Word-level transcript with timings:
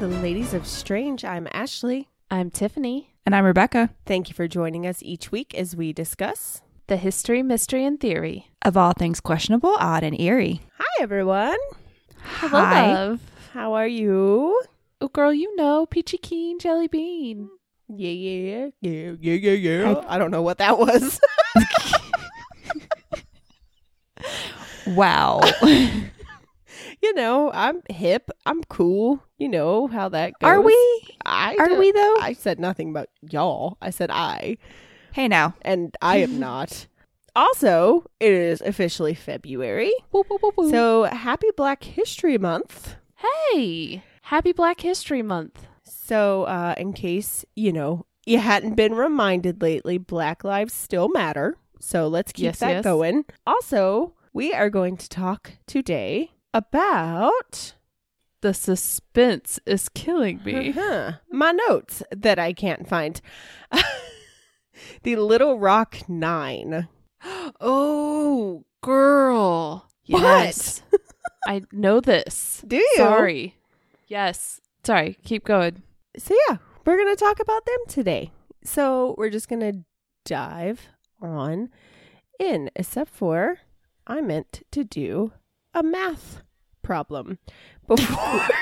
the 0.00 0.08
Ladies 0.08 0.54
of 0.54 0.66
Strange. 0.66 1.26
I'm 1.26 1.46
Ashley. 1.52 2.08
I'm 2.30 2.50
Tiffany. 2.50 3.12
And 3.26 3.34
I'm 3.34 3.44
Rebecca. 3.44 3.90
Thank 4.06 4.30
you 4.30 4.34
for 4.34 4.48
joining 4.48 4.86
us 4.86 5.02
each 5.02 5.30
week 5.30 5.54
as 5.54 5.76
we 5.76 5.92
discuss. 5.92 6.62
The 6.86 6.96
history, 6.96 7.42
mystery, 7.42 7.84
and 7.84 8.00
theory. 8.00 8.46
Of 8.62 8.78
all 8.78 8.94
things 8.94 9.20
questionable, 9.20 9.76
odd, 9.78 10.02
and 10.02 10.18
eerie. 10.18 10.62
Hi, 10.78 11.02
everyone. 11.02 11.58
Hello, 12.16 12.64
Hi. 12.64 12.94
love. 12.94 13.20
How 13.52 13.74
are 13.74 13.86
you? 13.86 14.62
Oh, 15.02 15.08
girl, 15.08 15.34
you 15.34 15.54
know, 15.56 15.84
peachy 15.84 16.16
keen 16.16 16.58
jelly 16.58 16.88
bean. 16.88 17.50
Yeah, 17.88 18.10
yeah, 18.10 18.68
yeah, 18.80 19.12
yeah, 19.20 19.34
yeah, 19.34 19.52
yeah. 19.52 20.04
I 20.08 20.16
don't 20.16 20.30
know 20.30 20.40
what 20.40 20.56
that 20.58 20.78
was. 20.78 21.20
Wow. 24.86 25.40
you 27.02 27.14
know, 27.14 27.50
I'm 27.52 27.82
hip. 27.88 28.30
I'm 28.46 28.62
cool. 28.64 29.22
You 29.38 29.48
know 29.48 29.86
how 29.86 30.08
that 30.10 30.32
goes. 30.40 30.48
Are 30.48 30.60
we? 30.60 30.74
I 31.24 31.56
Are 31.58 31.74
we 31.78 31.92
though? 31.92 32.16
I 32.20 32.32
said 32.34 32.58
nothing 32.60 32.90
about 32.90 33.08
y'all. 33.22 33.78
I 33.80 33.90
said 33.90 34.10
I. 34.10 34.58
hey 35.12 35.28
now. 35.28 35.54
and 35.62 35.96
I 36.02 36.18
am 36.18 36.38
not. 36.48 36.86
Also, 37.36 38.04
it 38.18 38.32
is 38.32 38.60
officially 38.60 39.14
February. 39.14 39.92
Woo, 40.12 40.24
woo, 40.28 40.52
woo. 40.56 40.70
So, 40.70 41.04
happy 41.04 41.46
Black 41.56 41.84
History 41.84 42.36
Month. 42.38 42.96
hey, 43.16 44.02
happy 44.22 44.52
Black 44.52 44.80
History 44.80 45.22
Month. 45.22 45.66
So, 45.84 46.42
uh, 46.44 46.74
in 46.76 46.92
case, 46.92 47.44
you 47.54 47.72
know, 47.72 48.04
you 48.26 48.38
hadn't 48.38 48.74
been 48.74 48.94
reminded 48.94 49.62
lately, 49.62 49.96
Black 49.96 50.42
Lives 50.42 50.72
still 50.74 51.08
matter. 51.08 51.56
So, 51.78 52.08
let's 52.08 52.32
keep 52.32 52.44
Yes, 52.46 52.58
that 52.58 52.70
yes. 52.70 52.84
going. 52.84 53.24
Also, 53.46 54.12
we 54.32 54.52
are 54.52 54.68
going 54.68 54.96
to 54.96 55.08
talk 55.08 55.52
today 55.68 56.32
about 56.52 57.74
The 58.40 58.54
suspense 58.54 59.60
is 59.66 59.88
killing 59.88 60.40
me. 60.44 60.70
uh-huh, 60.70 61.12
my 61.30 61.52
notes 61.68 62.02
that 62.10 62.38
I 62.38 62.52
can't 62.52 62.88
find. 62.88 63.20
the 65.02 65.16
Little 65.16 65.58
Rock 65.58 66.08
Nine. 66.08 66.88
oh, 67.60 68.64
girl. 68.82 69.88
What? 70.06 70.22
Yes. 70.22 70.82
I 71.46 71.62
know 71.72 72.00
this. 72.00 72.62
Do 72.66 72.76
you? 72.76 72.92
Sorry. 72.96 73.56
Yes. 74.08 74.60
Sorry. 74.84 75.18
Keep 75.24 75.44
going. 75.44 75.82
So 76.16 76.34
yeah, 76.48 76.56
we're 76.84 76.96
gonna 76.96 77.14
talk 77.16 77.38
about 77.40 77.64
them 77.66 77.78
today. 77.88 78.32
So 78.64 79.14
we're 79.18 79.30
just 79.30 79.48
gonna 79.48 79.84
dive 80.24 80.88
on 81.22 81.68
in, 82.38 82.70
except 82.74 83.10
for 83.10 83.58
I 84.06 84.20
meant 84.20 84.62
to 84.72 84.82
do 84.82 85.32
a 85.74 85.82
math 85.82 86.42
problem 86.82 87.38
before. 87.86 88.46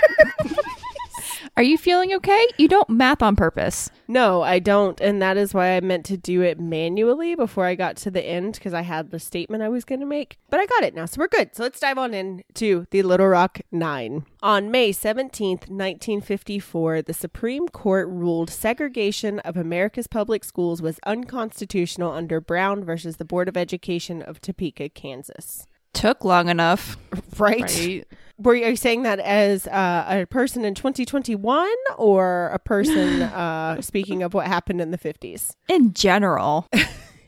Are 1.56 1.62
you 1.62 1.76
feeling 1.78 2.12
okay? 2.14 2.46
You 2.56 2.68
don't 2.68 2.88
math 2.88 3.20
on 3.20 3.34
purpose. 3.34 3.90
no, 4.06 4.42
I 4.42 4.60
don't, 4.60 5.00
and 5.00 5.20
that 5.22 5.36
is 5.36 5.52
why 5.52 5.70
I 5.76 5.80
meant 5.80 6.04
to 6.06 6.16
do 6.16 6.40
it 6.42 6.60
manually 6.60 7.34
before 7.34 7.64
I 7.64 7.74
got 7.74 7.96
to 7.98 8.10
the 8.12 8.24
end 8.24 8.54
because 8.54 8.74
I 8.74 8.82
had 8.82 9.10
the 9.10 9.18
statement 9.18 9.62
I 9.62 9.68
was 9.68 9.84
gonna 9.84 10.06
make. 10.06 10.36
But 10.50 10.60
I 10.60 10.66
got 10.66 10.84
it 10.84 10.94
now, 10.94 11.06
so 11.06 11.18
we're 11.18 11.28
good. 11.28 11.56
So 11.56 11.64
let's 11.64 11.80
dive 11.80 11.98
on 11.98 12.14
in 12.14 12.44
to 12.54 12.86
the 12.90 13.02
Little 13.02 13.26
Rock 13.26 13.60
Nine. 13.72 14.24
On 14.40 14.70
May 14.70 14.92
seventeenth, 14.92 15.68
nineteen 15.68 16.20
fifty-four, 16.20 17.02
the 17.02 17.14
Supreme 17.14 17.66
Court 17.68 18.08
ruled 18.08 18.50
segregation 18.50 19.40
of 19.40 19.56
America's 19.56 20.06
public 20.06 20.44
schools 20.44 20.80
was 20.80 21.00
unconstitutional 21.06 22.12
under 22.12 22.40
Brown 22.40 22.84
versus 22.84 23.16
the 23.16 23.24
Board 23.24 23.48
of 23.48 23.56
Education 23.56 24.22
of 24.22 24.40
Topeka, 24.40 24.90
Kansas. 24.90 25.66
Took 25.92 26.24
long 26.24 26.48
enough. 26.48 26.96
Right? 27.38 27.62
Right. 27.62 28.04
Were 28.36 28.56
you 28.56 28.66
you 28.66 28.74
saying 28.74 29.04
that 29.04 29.20
as 29.20 29.68
uh, 29.68 30.06
a 30.08 30.26
person 30.26 30.64
in 30.64 30.74
2021 30.74 31.70
or 31.96 32.48
a 32.48 32.58
person 32.58 33.22
uh, 33.22 33.80
speaking 33.80 34.24
of 34.24 34.34
what 34.34 34.48
happened 34.48 34.80
in 34.80 34.90
the 34.90 34.98
50s? 34.98 35.52
In 35.68 35.94
general. 35.94 36.66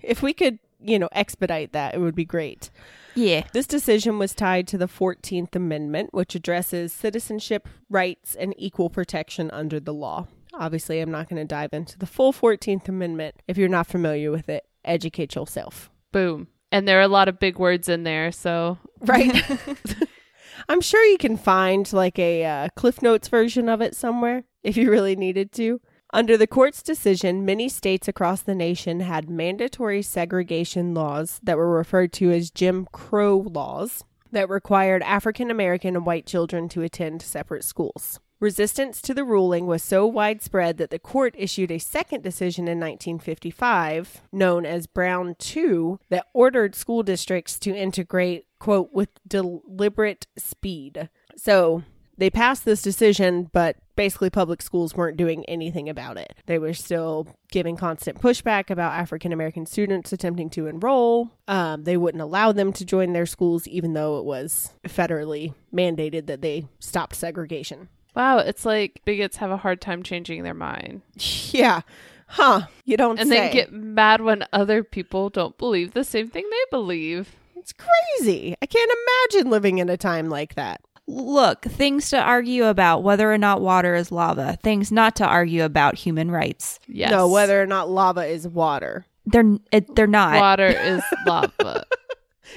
If 0.02 0.22
we 0.22 0.32
could, 0.32 0.58
you 0.80 0.98
know, 0.98 1.08
expedite 1.12 1.72
that, 1.72 1.94
it 1.94 1.98
would 1.98 2.14
be 2.14 2.24
great. 2.24 2.70
Yeah. 3.14 3.44
This 3.52 3.66
decision 3.66 4.18
was 4.18 4.34
tied 4.34 4.66
to 4.68 4.78
the 4.78 4.86
14th 4.88 5.54
Amendment, 5.54 6.14
which 6.14 6.34
addresses 6.34 6.92
citizenship 6.92 7.68
rights 7.88 8.34
and 8.34 8.54
equal 8.56 8.88
protection 8.88 9.50
under 9.50 9.80
the 9.80 9.94
law. 9.94 10.26
Obviously, 10.54 11.00
I'm 11.00 11.10
not 11.10 11.28
going 11.28 11.40
to 11.40 11.46
dive 11.46 11.72
into 11.72 11.98
the 11.98 12.06
full 12.06 12.32
14th 12.32 12.88
Amendment. 12.88 13.36
If 13.46 13.56
you're 13.56 13.68
not 13.68 13.86
familiar 13.86 14.30
with 14.30 14.48
it, 14.48 14.64
educate 14.84 15.34
yourself. 15.34 15.90
Boom. 16.12 16.48
And 16.72 16.86
there 16.86 16.98
are 16.98 17.02
a 17.02 17.08
lot 17.08 17.28
of 17.28 17.40
big 17.40 17.58
words 17.58 17.88
in 17.88 18.04
there, 18.04 18.30
so 18.30 18.78
Right? 19.00 19.42
I'm 20.68 20.80
sure 20.80 21.04
you 21.04 21.18
can 21.18 21.36
find 21.36 21.90
like 21.92 22.18
a 22.18 22.44
uh, 22.44 22.68
Cliff 22.76 23.02
Notes 23.02 23.28
version 23.28 23.68
of 23.68 23.80
it 23.80 23.96
somewhere 23.96 24.44
if 24.62 24.76
you 24.76 24.90
really 24.90 25.16
needed 25.16 25.52
to. 25.52 25.80
Under 26.12 26.36
the 26.36 26.46
court's 26.46 26.82
decision, 26.82 27.44
many 27.44 27.68
states 27.68 28.08
across 28.08 28.42
the 28.42 28.54
nation 28.54 29.00
had 29.00 29.30
mandatory 29.30 30.02
segregation 30.02 30.92
laws 30.92 31.40
that 31.42 31.56
were 31.56 31.70
referred 31.70 32.12
to 32.14 32.32
as 32.32 32.50
Jim 32.50 32.88
Crow 32.92 33.38
laws 33.38 34.04
that 34.32 34.48
required 34.48 35.02
African 35.02 35.50
American 35.50 35.94
and 35.94 36.04
white 36.04 36.26
children 36.26 36.68
to 36.70 36.82
attend 36.82 37.22
separate 37.22 37.64
schools. 37.64 38.18
Resistance 38.40 39.02
to 39.02 39.12
the 39.12 39.22
ruling 39.22 39.66
was 39.66 39.82
so 39.82 40.06
widespread 40.06 40.78
that 40.78 40.88
the 40.88 40.98
court 40.98 41.34
issued 41.36 41.70
a 41.70 41.78
second 41.78 42.22
decision 42.22 42.68
in 42.68 42.80
1955, 42.80 44.22
known 44.32 44.64
as 44.64 44.86
Brown 44.86 45.34
2, 45.38 46.00
that 46.08 46.26
ordered 46.32 46.74
school 46.74 47.02
districts 47.02 47.58
to 47.58 47.76
integrate, 47.76 48.46
quote, 48.58 48.94
with 48.94 49.10
deliberate 49.28 50.26
speed. 50.38 51.10
So 51.36 51.82
they 52.16 52.30
passed 52.30 52.64
this 52.64 52.80
decision, 52.80 53.50
but 53.52 53.76
basically 53.94 54.30
public 54.30 54.62
schools 54.62 54.94
weren't 54.94 55.18
doing 55.18 55.44
anything 55.44 55.90
about 55.90 56.16
it. 56.16 56.34
They 56.46 56.58
were 56.58 56.72
still 56.72 57.26
giving 57.52 57.76
constant 57.76 58.22
pushback 58.22 58.70
about 58.70 58.94
African 58.94 59.34
American 59.34 59.66
students 59.66 60.14
attempting 60.14 60.48
to 60.50 60.66
enroll. 60.66 61.30
Um, 61.46 61.84
they 61.84 61.98
wouldn't 61.98 62.22
allow 62.22 62.52
them 62.52 62.72
to 62.72 62.86
join 62.86 63.12
their 63.12 63.26
schools, 63.26 63.68
even 63.68 63.92
though 63.92 64.18
it 64.18 64.24
was 64.24 64.70
federally 64.86 65.52
mandated 65.74 66.24
that 66.28 66.40
they 66.40 66.68
stopped 66.78 67.16
segregation. 67.16 67.90
Wow, 68.14 68.38
it's 68.38 68.64
like 68.64 69.00
bigots 69.04 69.36
have 69.38 69.50
a 69.50 69.56
hard 69.56 69.80
time 69.80 70.02
changing 70.02 70.42
their 70.42 70.54
mind. 70.54 71.02
Yeah. 71.52 71.80
Huh. 72.26 72.62
You 72.84 72.96
don't 72.96 73.18
and 73.18 73.28
say. 73.28 73.36
then 73.36 73.52
get 73.52 73.72
mad 73.72 74.20
when 74.20 74.44
other 74.52 74.84
people 74.84 75.30
don't 75.30 75.58
believe 75.58 75.94
the 75.94 76.04
same 76.04 76.28
thing 76.28 76.48
they 76.48 76.64
believe. 76.70 77.34
it's 77.56 77.72
crazy. 77.72 78.54
I 78.62 78.66
can't 78.66 78.90
imagine 79.32 79.50
living 79.50 79.78
in 79.78 79.88
a 79.88 79.96
time 79.96 80.28
like 80.28 80.54
that. 80.54 80.80
Look, 81.08 81.62
things 81.62 82.08
to 82.10 82.20
argue 82.20 82.66
about 82.66 83.02
whether 83.02 83.32
or 83.32 83.36
not 83.36 83.60
water 83.60 83.96
is 83.96 84.12
lava. 84.12 84.56
Things 84.62 84.92
not 84.92 85.16
to 85.16 85.26
argue 85.26 85.64
about 85.64 85.96
human 85.96 86.30
rights. 86.30 86.78
Yes. 86.86 87.10
No, 87.10 87.26
whether 87.26 87.60
or 87.60 87.66
not 87.66 87.90
lava 87.90 88.24
is 88.26 88.46
water. 88.46 89.06
They're 89.26 89.56
it, 89.72 89.96
they're 89.96 90.06
not. 90.06 90.40
water 90.40 90.66
is 90.68 91.02
lava. 91.26 91.84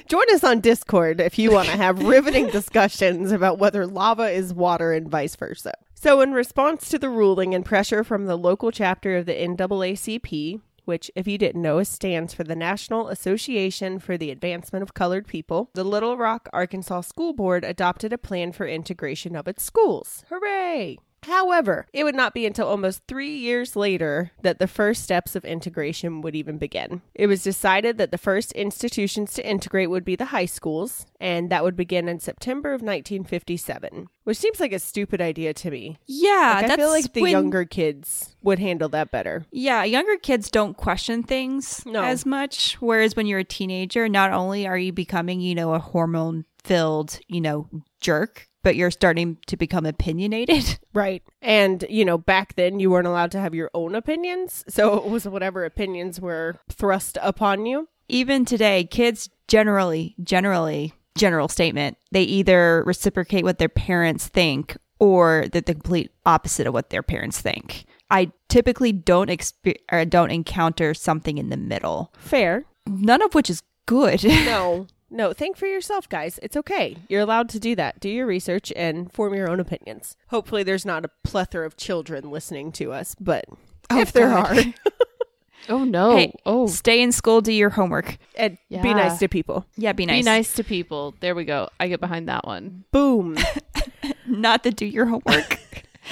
Join 0.08 0.24
us 0.32 0.44
on 0.44 0.60
Discord 0.60 1.20
if 1.20 1.38
you 1.38 1.50
want 1.52 1.68
to 1.68 1.76
have 1.76 2.02
riveting 2.02 2.48
discussions 2.48 3.32
about 3.32 3.58
whether 3.58 3.86
lava 3.86 4.30
is 4.30 4.54
water 4.54 4.92
and 4.92 5.08
vice 5.08 5.36
versa. 5.36 5.72
So, 5.94 6.20
in 6.20 6.32
response 6.32 6.88
to 6.90 6.98
the 6.98 7.08
ruling 7.08 7.54
and 7.54 7.64
pressure 7.64 8.04
from 8.04 8.26
the 8.26 8.36
local 8.36 8.70
chapter 8.70 9.16
of 9.16 9.26
the 9.26 9.34
NAACP, 9.34 10.60
which, 10.84 11.10
if 11.14 11.26
you 11.26 11.38
didn't 11.38 11.62
know, 11.62 11.82
stands 11.82 12.34
for 12.34 12.44
the 12.44 12.56
National 12.56 13.08
Association 13.08 13.98
for 13.98 14.18
the 14.18 14.30
Advancement 14.30 14.82
of 14.82 14.94
Colored 14.94 15.26
People, 15.26 15.70
the 15.74 15.84
Little 15.84 16.16
Rock, 16.16 16.48
Arkansas 16.52 17.02
School 17.02 17.32
Board 17.32 17.64
adopted 17.64 18.12
a 18.12 18.18
plan 18.18 18.52
for 18.52 18.66
integration 18.66 19.34
of 19.34 19.48
its 19.48 19.62
schools. 19.62 20.24
Hooray! 20.28 20.98
However, 21.26 21.86
it 21.92 22.04
would 22.04 22.14
not 22.14 22.34
be 22.34 22.46
until 22.46 22.66
almost 22.68 23.02
three 23.08 23.34
years 23.36 23.76
later 23.76 24.30
that 24.42 24.58
the 24.58 24.66
first 24.66 25.02
steps 25.02 25.34
of 25.34 25.44
integration 25.44 26.20
would 26.20 26.36
even 26.36 26.58
begin. 26.58 27.02
It 27.14 27.26
was 27.26 27.42
decided 27.42 27.98
that 27.98 28.10
the 28.10 28.18
first 28.18 28.52
institutions 28.52 29.32
to 29.34 29.46
integrate 29.48 29.90
would 29.90 30.04
be 30.04 30.16
the 30.16 30.26
high 30.26 30.44
schools, 30.46 31.06
and 31.20 31.50
that 31.50 31.64
would 31.64 31.76
begin 31.76 32.08
in 32.08 32.20
September 32.20 32.70
of 32.74 32.82
1957, 32.82 34.08
which 34.24 34.36
seems 34.38 34.60
like 34.60 34.72
a 34.72 34.78
stupid 34.78 35.20
idea 35.20 35.54
to 35.54 35.70
me. 35.70 35.98
Yeah, 36.06 36.54
Like, 36.56 36.64
I 36.64 36.68
that's 36.68 36.80
feel 36.80 36.90
like 36.90 37.12
the 37.12 37.22
when- 37.22 37.30
younger 37.32 37.64
kids 37.64 38.36
would 38.42 38.58
handle 38.58 38.88
that 38.90 39.10
better. 39.10 39.44
Yeah, 39.50 39.84
younger 39.84 40.16
kids 40.16 40.50
don't 40.50 40.76
question 40.76 41.22
things 41.22 41.84
No. 41.86 42.02
as 42.02 42.26
much. 42.26 42.74
Whereas 42.80 43.16
when 43.16 43.26
you're 43.26 43.38
a 43.40 43.44
teenager, 43.44 44.08
not 44.08 44.32
only 44.32 44.66
are 44.66 44.78
you 44.78 44.92
becoming, 44.92 45.40
you 45.40 45.54
know, 45.54 45.74
a 45.74 45.78
hormone 45.78 46.44
filled, 46.62 47.18
you 47.28 47.40
know, 47.40 47.68
jerk, 48.00 48.48
but 48.64 48.74
you're 48.74 48.90
starting 48.90 49.36
to 49.46 49.56
become 49.56 49.86
opinionated. 49.86 50.78
Right. 50.94 51.24
And, 51.42 51.84
you 51.90 52.04
know, 52.04 52.16
back 52.18 52.54
then 52.54 52.78
you 52.78 52.88
weren't 52.88 53.08
allowed 53.08 53.32
to 53.32 53.40
have 53.40 53.52
your 53.52 53.68
own 53.74 53.96
opinions. 53.96 54.64
So 54.68 54.96
it 54.96 55.06
was 55.10 55.26
whatever 55.26 55.64
opinions 55.64 56.20
were 56.20 56.60
thrust 56.70 57.18
upon 57.20 57.66
you. 57.66 57.88
Even 58.08 58.44
today, 58.44 58.84
kids 58.84 59.28
generally, 59.48 60.14
generally, 60.22 60.92
general 61.18 61.48
statement, 61.48 61.96
they 62.12 62.22
either 62.22 62.84
reciprocate 62.86 63.42
what 63.42 63.58
their 63.58 63.68
parents 63.68 64.28
think 64.28 64.76
or 65.00 65.46
they're 65.50 65.60
the 65.62 65.74
complete 65.74 66.12
opposite 66.24 66.68
of 66.68 66.74
what 66.74 66.90
their 66.90 67.02
parents 67.02 67.40
think. 67.40 67.86
I 68.08 68.30
typically 68.48 68.92
don't 68.92 69.30
expe- 69.30 69.78
or 69.90 70.04
don't 70.04 70.30
encounter 70.30 70.94
something 70.94 71.38
in 71.38 71.48
the 71.48 71.56
middle, 71.56 72.12
Fair. 72.18 72.66
none 72.86 73.20
of 73.20 73.34
which 73.34 73.50
is 73.50 73.62
good. 73.86 74.22
No, 74.46 74.86
no, 75.14 75.32
think 75.32 75.56
for 75.56 75.66
yourself, 75.66 76.08
guys. 76.08 76.38
It's 76.42 76.56
okay. 76.56 76.96
You're 77.08 77.22
allowed 77.22 77.48
to 77.50 77.60
do 77.60 77.74
that. 77.76 78.00
Do 78.00 78.08
your 78.08 78.26
research 78.26 78.72
and 78.76 79.10
form 79.12 79.34
your 79.34 79.48
own 79.48 79.60
opinions. 79.60 80.16
Hopefully, 80.28 80.62
there's 80.62 80.84
not 80.84 81.04
a 81.04 81.10
plethora 81.22 81.64
of 81.66 81.76
children 81.76 82.30
listening 82.30 82.72
to 82.72 82.92
us, 82.92 83.14
but 83.18 83.44
Oh, 83.90 84.00
if 84.00 84.12
there 84.12 84.28
God. 84.28 84.58
are, 84.58 84.74
Oh 85.68 85.84
no. 85.84 86.16
Hey, 86.16 86.34
oh, 86.44 86.66
Stay 86.66 87.00
in 87.00 87.10
school, 87.12 87.40
do 87.40 87.52
your 87.52 87.70
homework. 87.70 88.18
and 88.36 88.58
be 88.70 88.92
nice 88.92 89.18
to 89.20 89.28
people. 89.28 89.64
Yeah, 89.76 89.92
be 89.92 90.04
nice. 90.04 90.14
be 90.14 90.22
nice. 90.22 90.24
nice 90.24 90.54
to 90.56 90.64
people. 90.64 91.14
There 91.20 91.34
we 91.34 91.44
go. 91.44 91.70
I 91.80 91.88
get 91.88 92.00
behind 92.00 92.28
that 92.28 92.46
one. 92.46 92.84
Boom. 92.90 93.38
Not 94.26 94.62
to 94.64 94.70
do 94.70 94.84
your 94.84 95.06
homework. 95.06 95.58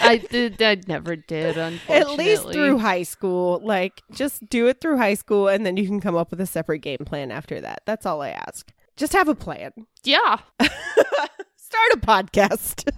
I 0.01 0.17
did. 0.19 0.63
I 0.63 0.79
never 0.87 1.17
did. 1.17 1.59
Unfortunately, 1.59 1.95
at 2.01 2.19
least 2.19 2.53
through 2.53 2.79
high 2.79 3.03
school. 3.03 3.61
Like, 3.63 4.03
just 4.11 4.49
do 4.49 4.67
it 4.69 4.81
through 4.81 4.97
high 4.97 5.15
school, 5.15 5.49
and 5.49 5.67
then 5.67 5.77
you 5.77 5.87
can 5.87 6.01
come 6.01 6.17
up 6.17 6.31
with 6.31 6.41
a 6.41 6.47
separate 6.47 6.79
game 6.79 7.05
plan 7.05 7.31
after 7.31 7.61
that. 7.61 7.83
That's 7.85 8.07
all 8.07 8.23
I 8.23 8.31
ask. 8.31 8.73
Just 8.97 9.13
have 9.13 9.29
a 9.29 9.35
plan. 9.35 9.73
Yeah. 10.05 10.39
Start 10.61 11.93
a 11.95 11.97
podcast. 11.99 12.91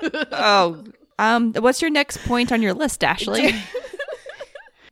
oh. 0.32 0.84
Um, 1.18 1.52
what's 1.54 1.82
your 1.82 1.90
next 1.90 2.18
point 2.24 2.50
on 2.50 2.62
your 2.62 2.74
list, 2.74 3.04
Ashley? 3.04 3.54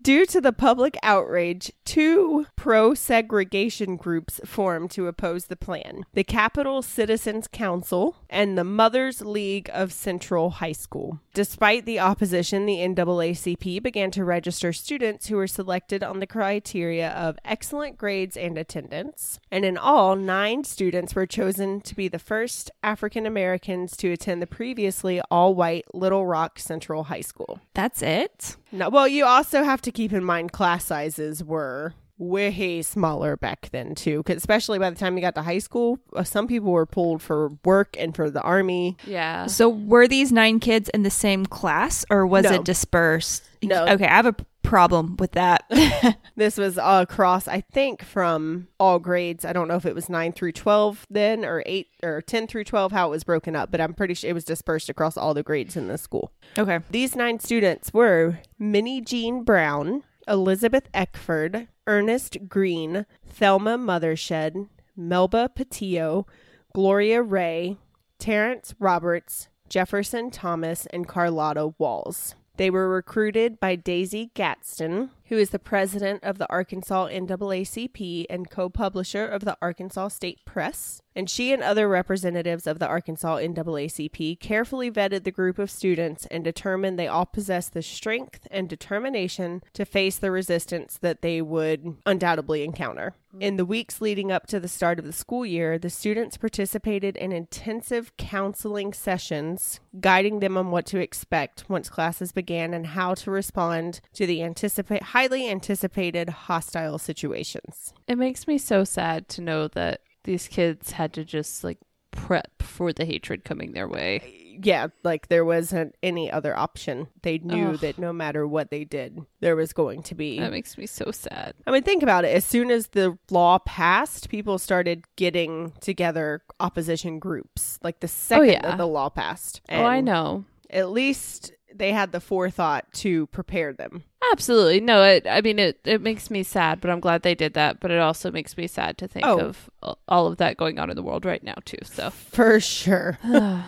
Due 0.02 0.25
to 0.25 0.41
the 0.41 0.52
public 0.52 0.97
outrage, 1.02 1.73
two 1.85 2.47
pro 2.56 2.94
segregation 2.94 3.97
groups 3.97 4.41
formed 4.47 4.91
to 4.91 5.06
oppose 5.06 5.47
the 5.47 5.56
plan 5.56 6.05
the 6.14 6.25
Capital 6.25 6.81
Citizens 6.81 7.47
Council 7.47 8.17
and 8.31 8.56
the 8.56 8.64
Mothers 8.64 9.20
League 9.20 9.69
of 9.75 9.93
Central 9.93 10.50
High 10.50 10.73
School. 10.73 11.20
Despite 11.35 11.85
the 11.85 12.00
opposition, 12.00 12.64
the 12.64 12.79
NAACP 12.79 13.82
began 13.82 14.11
to 14.12 14.25
register 14.25 14.73
students 14.73 15.26
who 15.26 15.37
were 15.37 15.47
selected 15.47 16.02
on 16.02 16.19
the 16.19 16.26
criteria 16.26 17.11
of 17.11 17.38
excellent 17.44 17.99
grades 17.99 18.38
and 18.38 18.56
attendance. 18.56 19.38
And 19.50 19.67
in 19.67 19.76
all, 19.76 20.17
nine 20.17 20.64
students 20.64 21.14
were 21.14 21.26
chosen 21.26 21.82
to 21.82 21.94
be 21.94 22.08
the 22.08 22.19
first 22.19 22.70
African 22.82 23.26
Americans 23.26 23.99
to 23.99 24.12
attend 24.12 24.41
the 24.41 24.47
previously 24.47 25.20
all 25.31 25.55
white 25.55 25.85
Little 25.94 26.26
Rock 26.26 26.58
Central 26.58 27.05
High 27.05 27.20
School. 27.20 27.61
That's 27.75 28.00
it. 28.00 28.56
No, 28.72 28.88
well, 28.88 29.08
you 29.08 29.25
also 29.25 29.62
have 29.64 29.82
to 29.82 29.93
keep 29.93 30.12
in 30.12 30.25
mind 30.25 30.52
class 30.52 30.84
sizes 30.84 31.43
were 31.43 31.94
way 32.19 32.82
smaller 32.82 33.34
back 33.37 33.70
then 33.72 33.94
too, 33.94 34.22
'cause 34.25 34.37
especially 34.37 34.78
by 34.78 34.90
the 34.90 34.96
time 34.96 35.17
you 35.17 35.22
got 35.22 35.34
to 35.34 35.43
high 35.43 35.58
school, 35.58 35.99
uh, 36.14 36.22
some 36.22 36.46
people 36.46 36.70
were 36.70 36.84
pulled 36.84 37.22
for 37.22 37.52
work 37.64 37.96
and 37.99 38.14
for 38.14 38.28
the 38.31 38.43
army. 38.43 38.96
Yeah. 39.06 39.46
So 39.46 39.70
were 39.70 40.06
these 40.06 40.31
nine 40.31 40.61
kids 40.61 40.90
in 40.90 41.02
the 41.02 41.11
same 41.11 41.46
class 41.46 42.05
or 42.11 42.26
was 42.26 42.44
No. 42.44 42.52
it 42.56 42.64
dispersed? 42.64 43.44
No. 43.62 43.87
Okay, 43.87 44.05
I 44.05 44.14
have 44.17 44.26
a 44.26 44.34
problem 44.70 45.17
with 45.19 45.32
that. 45.32 45.64
This 46.37 46.56
was 46.56 46.78
across, 46.81 47.46
I 47.46 47.61
think, 47.61 48.02
from 48.02 48.69
all 48.78 48.99
grades. 48.99 49.44
I 49.44 49.52
don't 49.52 49.69
know 49.69 49.75
if 49.75 49.84
it 49.84 49.94
was 49.94 50.08
nine 50.08 50.32
through 50.32 50.52
twelve 50.52 51.06
then, 51.11 51.44
or 51.44 51.62
eight 51.67 51.88
or 52.02 52.22
ten 52.22 52.46
through 52.46 52.64
twelve, 52.64 52.93
how 52.93 53.08
it 53.08 53.11
was 53.11 53.25
broken 53.25 53.55
up, 53.55 53.70
but 53.70 53.78
I'm 53.78 53.93
pretty 53.93 54.14
sure 54.14 54.31
it 54.31 54.32
was 54.32 54.44
dispersed 54.44 54.88
across 54.88 55.19
all 55.19 55.34
the 55.34 55.43
grades 55.43 55.76
in 55.76 55.88
the 55.88 55.99
school. 55.99 56.32
okay. 56.56 56.78
These 56.90 57.14
nine 57.14 57.40
students 57.40 57.93
were 57.93 58.38
Minnijean 58.58 59.44
Brown, 59.44 60.02
Elizabeth 60.26 60.88
Eckford, 60.94 61.69
Ernest 61.87 62.38
Green, 62.49 63.05
Thelma 63.26 63.76
Mothershed, 63.76 64.69
Melba 64.96 65.50
Pattillo, 65.55 66.26
Gloria 66.73 67.20
Ray, 67.20 67.76
Terrence 68.19 68.75
Roberts, 68.78 69.49
Jefferson 69.69 70.31
Thomas, 70.31 70.87
and 70.87 71.06
Carlotta 71.06 71.75
Walls. 71.76 72.34
They 72.60 72.68
were 72.68 72.90
recruited 72.90 73.58
by 73.58 73.74
Daisy 73.76 74.32
Gatson, 74.34 75.08
who 75.30 75.38
is 75.38 75.48
the 75.48 75.58
president 75.58 76.22
of 76.22 76.36
the 76.36 76.46
Arkansas 76.50 77.08
NAACP 77.08 78.26
and 78.28 78.50
co 78.50 78.68
publisher 78.68 79.26
of 79.26 79.46
the 79.46 79.56
Arkansas 79.62 80.08
State 80.08 80.44
Press. 80.44 81.00
And 81.14 81.28
she 81.28 81.52
and 81.52 81.62
other 81.62 81.88
representatives 81.88 82.66
of 82.66 82.78
the 82.78 82.86
Arkansas 82.86 83.38
NAACP 83.38 84.38
carefully 84.38 84.90
vetted 84.90 85.24
the 85.24 85.30
group 85.30 85.58
of 85.58 85.70
students 85.70 86.26
and 86.26 86.44
determined 86.44 86.98
they 86.98 87.08
all 87.08 87.26
possessed 87.26 87.72
the 87.72 87.82
strength 87.82 88.46
and 88.50 88.68
determination 88.68 89.62
to 89.74 89.84
face 89.84 90.16
the 90.16 90.30
resistance 90.30 90.98
that 90.98 91.22
they 91.22 91.42
would 91.42 91.96
undoubtedly 92.06 92.62
encounter. 92.62 93.14
In 93.38 93.56
the 93.56 93.64
weeks 93.64 94.00
leading 94.00 94.32
up 94.32 94.46
to 94.48 94.58
the 94.58 94.66
start 94.66 94.98
of 94.98 95.04
the 95.04 95.12
school 95.12 95.46
year, 95.46 95.78
the 95.78 95.90
students 95.90 96.36
participated 96.36 97.16
in 97.16 97.30
intensive 97.30 98.16
counseling 98.16 98.92
sessions, 98.92 99.78
guiding 100.00 100.40
them 100.40 100.56
on 100.56 100.72
what 100.72 100.84
to 100.86 100.98
expect 100.98 101.70
once 101.70 101.88
classes 101.88 102.32
began 102.32 102.74
and 102.74 102.88
how 102.88 103.14
to 103.14 103.30
respond 103.30 104.00
to 104.14 104.26
the 104.26 104.42
anticipate 104.42 105.02
highly 105.02 105.48
anticipated 105.48 106.28
hostile 106.28 106.98
situations. 106.98 107.92
It 108.08 108.18
makes 108.18 108.48
me 108.48 108.58
so 108.58 108.82
sad 108.82 109.28
to 109.30 109.40
know 109.40 109.68
that 109.68 110.00
these 110.25 110.49
kids 110.49 110.93
had 110.93 111.12
to 111.14 111.25
just 111.25 111.64
like 111.64 111.78
prep 112.11 112.62
for 112.62 112.93
the 112.93 113.05
hatred 113.05 113.44
coming 113.44 113.72
their 113.72 113.88
way. 113.88 114.20
Uh, 114.22 114.40
yeah, 114.62 114.88
like 115.05 115.28
there 115.28 115.44
wasn't 115.44 115.94
any 116.02 116.31
other 116.31 116.56
option. 116.56 117.08
They 117.22 117.38
knew 117.38 117.70
Ugh. 117.70 117.81
that 117.81 117.99
no 117.99 118.12
matter 118.12 118.46
what 118.46 118.70
they 118.70 118.84
did, 118.84 119.25
there 119.40 119.56
was 119.56 119.72
going 119.72 120.02
to 120.05 120.14
be 120.14 120.38
That 120.38 120.50
makes 120.50 120.76
me 120.76 120.87
so 120.87 121.11
sad. 121.11 121.55
I 121.67 121.70
mean, 121.70 121.82
think 121.82 122.02
about 122.02 122.25
it. 122.25 122.34
As 122.34 122.44
soon 122.44 122.70
as 122.70 122.88
the 122.88 123.17
law 123.31 123.58
passed, 123.58 124.28
people 124.28 124.58
started 124.58 125.05
getting 125.17 125.72
together 125.81 126.43
opposition 126.58 127.19
groups. 127.19 127.78
Like 127.82 128.00
the 128.00 128.08
second 128.08 128.49
oh, 128.49 128.52
yeah. 128.52 128.62
that 128.62 128.78
the 128.78 128.87
law 128.87 129.08
passed. 129.08 129.62
oh, 129.70 129.84
I 129.84 130.00
know. 130.00 130.44
At 130.69 130.90
least 130.90 131.52
they 131.75 131.93
had 131.93 132.12
the 132.12 132.20
forethought 132.20 132.93
to 132.94 133.26
prepare 133.28 133.72
them. 133.72 134.05
Absolutely. 134.32 134.81
No, 134.81 135.02
it 135.02 135.26
I 135.28 135.40
mean 135.40 135.58
it 135.58 135.81
it 135.84 136.00
makes 136.00 136.31
me 136.31 136.43
sad, 136.43 136.81
but 136.81 136.90
I'm 136.90 137.00
glad 137.00 137.22
they 137.22 137.34
did 137.34 137.55
that, 137.55 137.81
but 137.81 137.90
it 137.90 137.99
also 137.99 138.31
makes 138.31 138.56
me 138.56 138.67
sad 138.67 138.99
to 138.99 139.08
think 139.08 139.26
Oh. 139.26 139.38
of 139.40 139.70
all 140.08 140.26
of 140.26 140.37
that 140.38 140.56
going 140.56 140.78
on 140.78 140.90
in 140.90 140.96
the 140.96 141.02
world 141.02 141.25
right 141.25 141.43
now 141.43 141.55
too. 141.64 141.78
So, 141.84 142.11
For 142.11 142.61
sure. 142.61 143.19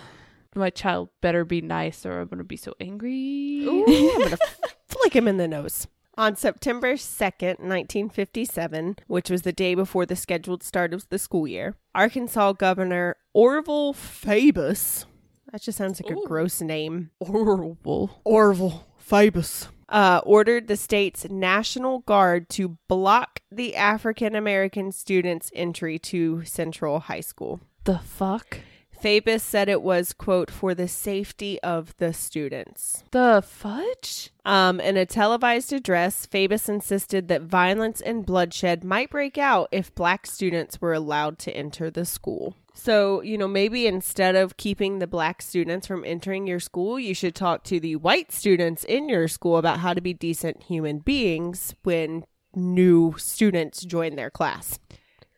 my 0.54 0.68
child 0.70 1.08
better 1.22 1.44
be 1.44 1.60
nice 1.62 2.04
or 2.04 2.20
I'm 2.20 2.28
going 2.28 2.38
to 2.38 2.44
be 2.44 2.56
so 2.58 2.74
angry. 2.80 3.64
Ooh, 3.64 3.84
I'm 3.86 4.18
going 4.18 4.30
to 4.36 4.38
flick 4.86 5.16
him 5.16 5.26
in 5.26 5.38
the 5.38 5.48
nose. 5.48 5.86
On 6.18 6.36
September 6.36 6.92
2nd, 6.92 7.58
1957, 7.60 8.96
which 9.06 9.30
was 9.30 9.42
the 9.42 9.52
day 9.52 9.74
before 9.74 10.04
the 10.04 10.14
scheduled 10.14 10.62
start 10.62 10.92
of 10.92 11.08
the 11.08 11.18
school 11.18 11.48
year, 11.48 11.74
Arkansas 11.94 12.52
Governor 12.52 13.16
Orval 13.34 13.94
Faubus, 13.94 15.06
that 15.52 15.62
just 15.62 15.78
sounds 15.78 16.00
like 16.02 16.10
a 16.10 16.26
gross 16.26 16.60
name, 16.60 17.10
Horrible. 17.22 18.20
Orval 18.26 18.84
Faubus 18.98 19.68
uh, 19.88 20.20
ordered 20.24 20.66
the 20.66 20.76
state's 20.76 21.28
National 21.28 22.00
Guard 22.00 22.48
to 22.50 22.78
block 22.88 23.40
the 23.50 23.76
African 23.76 24.34
American 24.34 24.90
students' 24.90 25.50
entry 25.54 25.98
to 25.98 26.44
Central 26.44 27.00
High 27.00 27.20
School. 27.20 27.60
The 27.84 27.98
fuck? 27.98 28.58
Faubus 29.02 29.42
said 29.42 29.68
it 29.68 29.82
was, 29.82 30.12
quote, 30.12 30.48
for 30.48 30.74
the 30.74 30.86
safety 30.86 31.60
of 31.60 31.94
the 31.96 32.12
students. 32.12 33.02
The 33.10 33.42
fudge? 33.44 34.30
Um, 34.44 34.80
in 34.80 34.96
a 34.96 35.04
televised 35.04 35.72
address, 35.72 36.24
Faubus 36.24 36.68
insisted 36.68 37.26
that 37.26 37.42
violence 37.42 38.00
and 38.00 38.24
bloodshed 38.24 38.84
might 38.84 39.10
break 39.10 39.36
out 39.36 39.68
if 39.72 39.94
black 39.94 40.24
students 40.26 40.80
were 40.80 40.92
allowed 40.92 41.40
to 41.40 41.54
enter 41.54 41.90
the 41.90 42.04
school. 42.04 42.54
So, 42.74 43.20
you 43.22 43.36
know, 43.36 43.48
maybe 43.48 43.86
instead 43.86 44.34
of 44.34 44.56
keeping 44.56 44.98
the 44.98 45.06
black 45.06 45.42
students 45.42 45.86
from 45.86 46.04
entering 46.04 46.46
your 46.46 46.60
school, 46.60 46.98
you 46.98 47.14
should 47.14 47.34
talk 47.34 47.64
to 47.64 47.78
the 47.78 47.96
white 47.96 48.32
students 48.32 48.84
in 48.84 49.08
your 49.08 49.28
school 49.28 49.56
about 49.56 49.80
how 49.80 49.94
to 49.94 50.00
be 50.00 50.14
decent 50.14 50.64
human 50.64 50.98
beings 50.98 51.74
when 51.82 52.24
new 52.54 53.14
students 53.18 53.84
join 53.84 54.16
their 54.16 54.30
class. 54.30 54.78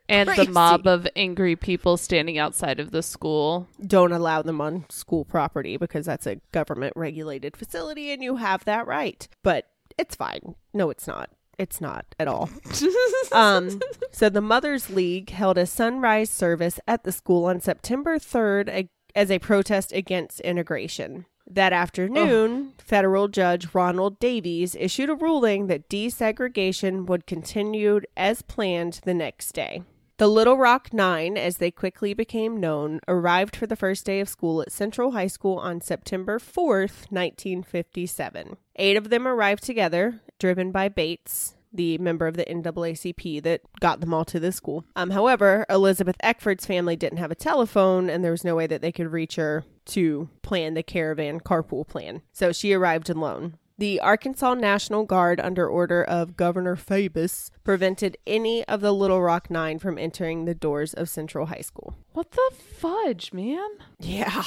And 0.09 0.29
Crazy. 0.29 0.47
the 0.47 0.53
mob 0.53 0.87
of 0.87 1.09
angry 1.17 1.57
people 1.57 1.97
standing 1.97 2.39
outside 2.39 2.79
of 2.79 2.91
the 2.91 3.03
school. 3.03 3.69
Don't 3.85 4.13
allow 4.13 4.43
them 4.43 4.61
on 4.61 4.85
school 4.91 5.25
property 5.25 5.77
because 5.79 6.05
that's 6.05 6.27
a 6.27 6.41
government 6.53 6.93
regulated 6.95 7.57
facility 7.57 8.13
and 8.13 8.23
you 8.23 8.37
have 8.37 8.65
that 8.67 8.87
right. 8.87 9.27
But 9.43 9.67
it's 9.97 10.15
fine. 10.15 10.57
No, 10.75 10.91
it's 10.91 11.07
not. 11.07 11.31
It's 11.59 11.81
not 11.81 12.05
at 12.19 12.29
all. 12.29 12.51
um, 13.33 13.81
so 14.11 14.29
the 14.29 14.41
Mothers 14.41 14.91
League 14.91 15.31
held 15.31 15.59
a 15.59 15.67
sunrise 15.67 16.31
service 16.31 16.81
at 16.87 17.05
the 17.05 17.13
school 17.13 17.45
on 17.47 17.61
September 17.61 18.19
3rd 18.19 18.69
a- 18.69 18.89
as 19.15 19.31
a 19.31 19.39
protest 19.39 19.93
against 19.93 20.41
integration. 20.41 21.27
That 21.47 21.73
afternoon, 21.75 22.73
federal 22.79 23.29
judge 23.29 23.75
Ronald 23.75 24.19
Davies 24.19 24.75
issued 24.75 25.11
a 25.11 25.15
ruling 25.15 25.67
that 25.67 25.89
desegregation 25.91 27.07
would 27.07 27.27
continue 27.27 28.01
as 28.17 28.41
planned 28.43 29.01
the 29.05 29.13
next 29.15 29.53
day. 29.53 29.83
The 30.17 30.29
Little 30.29 30.57
Rock 30.57 30.93
Nine, 30.95 31.37
as 31.37 31.59
they 31.59 31.71
quickly 31.73 32.15
became 32.15 32.61
known, 32.61 33.01
arrived 33.09 33.57
for 33.57 33.67
the 33.67 33.77
first 33.77 34.07
day 34.07 34.21
of 34.21 34.29
school 34.29 34.63
at 34.63 34.71
Central 34.73 35.11
High 35.11 35.27
School 35.27 35.59
on 35.59 35.81
September 35.81 36.39
4th, 36.39 37.11
1957. 37.11 38.57
Eight 38.77 38.97
of 38.97 39.11
them 39.11 39.27
arrived 39.27 39.65
together, 39.65 40.21
driven 40.45 40.71
by 40.71 40.91
Bates, 40.91 41.55
the 41.73 41.97
member 41.97 42.27
of 42.27 42.37
the 42.37 42.45
NAACP 42.45 43.43
that 43.45 43.63
got 43.81 44.01
them 44.01 44.13
all 44.13 44.27
to 44.27 44.39
the 44.39 44.53
school. 44.53 44.85
Um, 44.95 45.09
however, 45.09 45.65
Elizabeth 45.71 46.17
Eckford's 46.23 46.67
family 46.67 46.97
didn't 46.97 47.17
have 47.17 47.31
a 47.31 47.35
telephone, 47.35 48.11
and 48.11 48.23
there 48.23 48.31
was 48.31 48.45
no 48.45 48.55
way 48.55 48.67
that 48.67 48.83
they 48.83 48.93
could 48.93 49.11
reach 49.11 49.37
her 49.37 49.65
to 49.87 50.29
plan 50.43 50.75
the 50.75 50.83
caravan 50.83 51.41
carpool 51.41 51.89
plan. 51.89 52.21
So 52.35 52.53
she 52.53 52.75
arrived 52.75 53.09
alone. 53.09 53.57
The 53.79 54.01
Arkansas 54.01 54.53
National 54.53 55.05
Guard, 55.05 55.41
under 55.41 55.67
order 55.67 56.05
of 56.05 56.37
Governor 56.37 56.77
Faubus, 56.77 57.51
prevented 57.65 58.19
any 58.27 58.65
of 58.67 58.83
the 58.83 58.93
Little 58.93 59.23
Rock 59.23 59.51
Nine 59.51 59.79
from 59.79 59.97
entering 59.97 60.45
the 60.45 60.55
doors 60.55 60.93
of 60.93 61.09
Central 61.09 61.47
High 61.47 61.63
School. 61.63 61.97
What 62.13 62.33
the 62.33 62.51
fudge, 62.55 63.33
man? 63.33 63.71
Yeah. 63.99 64.45